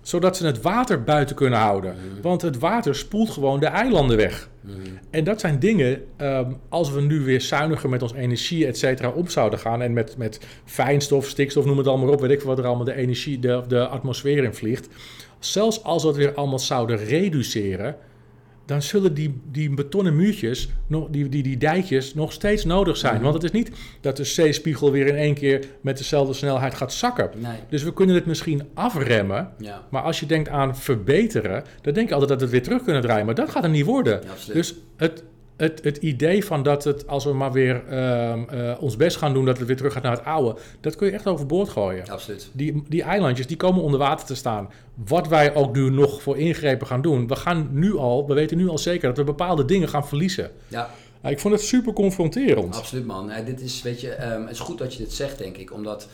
[0.04, 1.96] zodat ze het water buiten kunnen houden.
[1.96, 2.22] Mhm.
[2.22, 4.50] Want het water spoelt gewoon de eilanden weg.
[4.62, 4.76] Mhm.
[5.10, 9.10] En dat zijn dingen, um, als we nu weer zuiniger met ons energie, et cetera,
[9.10, 12.60] op zouden gaan, en met, met fijnstof, stikstof, noem het allemaal op, weet ik wat
[12.60, 14.88] er allemaal de energie, de, de atmosfeer in vliegt.
[15.40, 17.96] Zelfs als we het weer allemaal zouden reduceren,
[18.66, 23.14] dan zullen die, die betonnen muurtjes, nog, die, die, die dijkjes, nog steeds nodig zijn.
[23.14, 23.24] Mhm.
[23.24, 26.94] Want het is niet dat de zeespiegel weer in één keer met dezelfde snelheid gaat
[26.94, 27.30] zakken.
[27.36, 27.58] Nee.
[27.70, 29.50] Dus we kunnen het misschien afremmen.
[29.58, 29.88] Ja.
[29.90, 32.84] Maar als je denkt aan verbeteren, dan denk je altijd dat we het weer terug
[32.84, 33.26] kunnen draaien.
[33.26, 34.22] Maar dat gaat er niet worden.
[34.54, 35.24] dus het,
[35.64, 39.34] het, het idee van dat het, als we maar weer uh, uh, ons best gaan
[39.34, 42.10] doen, dat het weer terug gaat naar het oude, dat kun je echt overboord gooien.
[42.10, 42.50] Absoluut.
[42.52, 44.70] Die, die eilandjes, die komen onder water te staan.
[45.06, 48.58] Wat wij ook nu nog voor ingrepen gaan doen, we gaan nu al, we weten
[48.58, 50.52] nu al zeker dat we bepaalde dingen gaan verliezen.
[50.68, 50.90] Ja.
[51.24, 52.76] ik vond het super confronterend.
[52.76, 53.32] Absoluut man.
[53.46, 56.08] dit is, weet je, um, het is goed dat je dit zegt, denk ik, omdat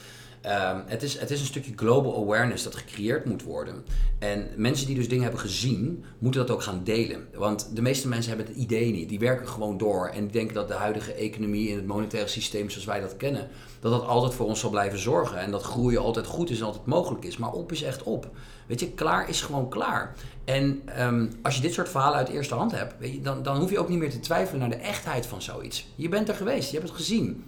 [0.50, 3.84] Um, het, is, het is een stukje global awareness dat gecreëerd moet worden.
[4.20, 7.28] En mensen die dus dingen hebben gezien, moeten dat ook gaan delen.
[7.34, 9.10] Want de meeste mensen hebben het idee niet.
[9.10, 12.70] Die werken gewoon door en die denken dat de huidige economie in het monetaire systeem
[12.70, 13.48] zoals wij dat kennen,
[13.80, 15.38] dat dat altijd voor ons zal blijven zorgen.
[15.38, 17.38] En dat groeien altijd goed is en altijd mogelijk is.
[17.38, 18.30] Maar op is echt op.
[18.68, 20.16] Weet je, klaar is gewoon klaar.
[20.46, 23.58] En um, als je dit soort verhalen uit eerste hand hebt, weet je, dan, dan
[23.58, 25.88] hoef je ook niet meer te twijfelen naar de echtheid van zoiets.
[25.96, 27.44] Je bent er geweest, je hebt het gezien.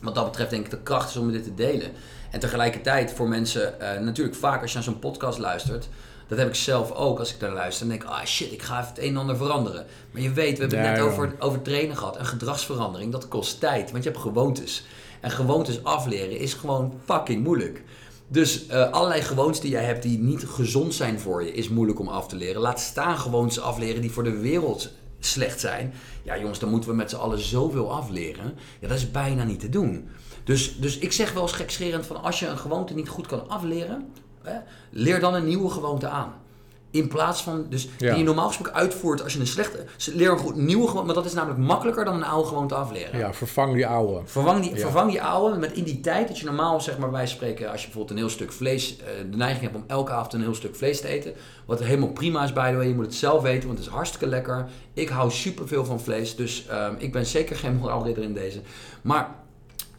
[0.00, 1.90] Wat dat betreft denk ik de kracht is om dit te delen.
[2.30, 5.88] En tegelijkertijd voor mensen, uh, natuurlijk vaak als je naar zo'n podcast luistert,
[6.28, 7.88] dat heb ik zelf ook als ik daar luister.
[7.88, 9.86] Dan denk ik, ah shit, ik ga even het een en ander veranderen.
[10.10, 12.18] Maar je weet, we hebben het net over, over trainen gehad.
[12.18, 14.84] Een gedragsverandering, dat kost tijd, want je hebt gewoontes.
[15.20, 17.82] En gewoontes afleren is gewoon fucking moeilijk.
[18.28, 21.98] Dus uh, allerlei gewoontes die jij hebt die niet gezond zijn voor je, is moeilijk
[21.98, 22.60] om af te leren.
[22.60, 25.94] Laat staan gewoontes afleren die voor de wereld slecht zijn.
[26.28, 28.54] Ja jongens, dan moeten we met z'n allen zoveel afleren.
[28.80, 30.08] Ja, dat is bijna niet te doen.
[30.44, 31.52] Dus, dus ik zeg wel eens
[32.06, 34.12] van als je een gewoonte niet goed kan afleren,
[34.42, 34.58] hè,
[34.90, 36.32] leer dan een nieuwe gewoonte aan.
[36.90, 39.84] In plaats van, dus die je normaal gesproken uitvoert als je een slechte.
[40.12, 43.18] Leer een goed nieuwe gewoonte, maar dat is namelijk makkelijker dan een oude gewoonte afleren.
[43.18, 44.20] Ja, vervang die oude.
[44.24, 47.26] Vervang die, vervang die oude met in die tijd dat je normaal, zeg maar, wij
[47.26, 50.32] spreken, als je bijvoorbeeld een heel stuk vlees, uh, de neiging hebt om elke avond
[50.32, 51.32] een heel stuk vlees te eten.
[51.66, 52.86] Wat helemaal prima is, by the way.
[52.86, 54.68] Je moet het zelf weten, want het is hartstikke lekker.
[54.94, 58.60] Ik hou superveel van vlees, dus uh, ik ben zeker geen moraalridder in deze.
[59.02, 59.36] Maar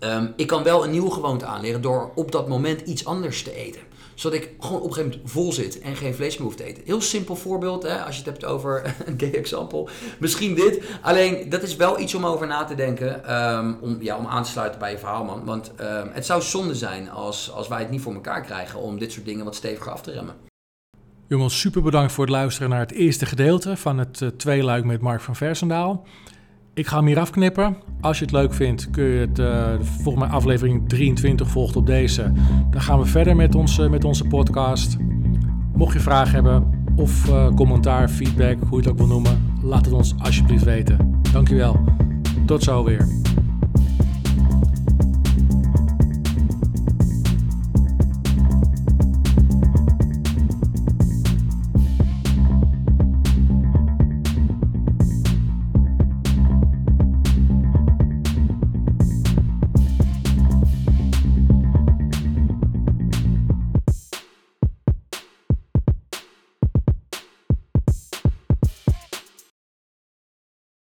[0.04, 3.56] Um, ik kan wel een nieuwe gewoonte aanleren door op dat moment iets anders te
[3.56, 3.82] eten.
[4.20, 6.64] Zodat ik gewoon op een gegeven moment vol zit en geen vlees meer hoef te
[6.64, 6.84] eten.
[6.86, 9.88] Heel simpel voorbeeld, hè, als je het hebt over een gay example.
[10.20, 10.84] Misschien dit.
[11.02, 13.36] Alleen, dat is wel iets om over na te denken.
[13.36, 15.46] Um, om, ja, om aan te sluiten bij je verhaal, man.
[15.46, 19.00] Want um, het zou zonde zijn als, als wij het niet voor elkaar krijgen om
[19.00, 20.36] dit soort dingen wat steviger af te remmen.
[21.28, 25.02] Jongens, super bedankt voor het luisteren naar het eerste gedeelte van het uh, tweeluik met
[25.02, 26.06] Mark van Versendaal.
[26.80, 27.78] Ik ga hem hier afknippen.
[28.02, 31.86] Als je het leuk vindt, kun je het, uh, volgens mij aflevering 23 volgt op
[31.86, 32.32] deze.
[32.72, 34.98] Dan gaan we verder met, ons, met onze podcast.
[35.74, 39.54] Mocht je vragen hebben of uh, commentaar, feedback, hoe je het ook wil noemen.
[39.64, 41.22] Laat het ons alsjeblieft weten.
[41.32, 41.80] Dankjewel.
[42.46, 43.08] Tot zo weer.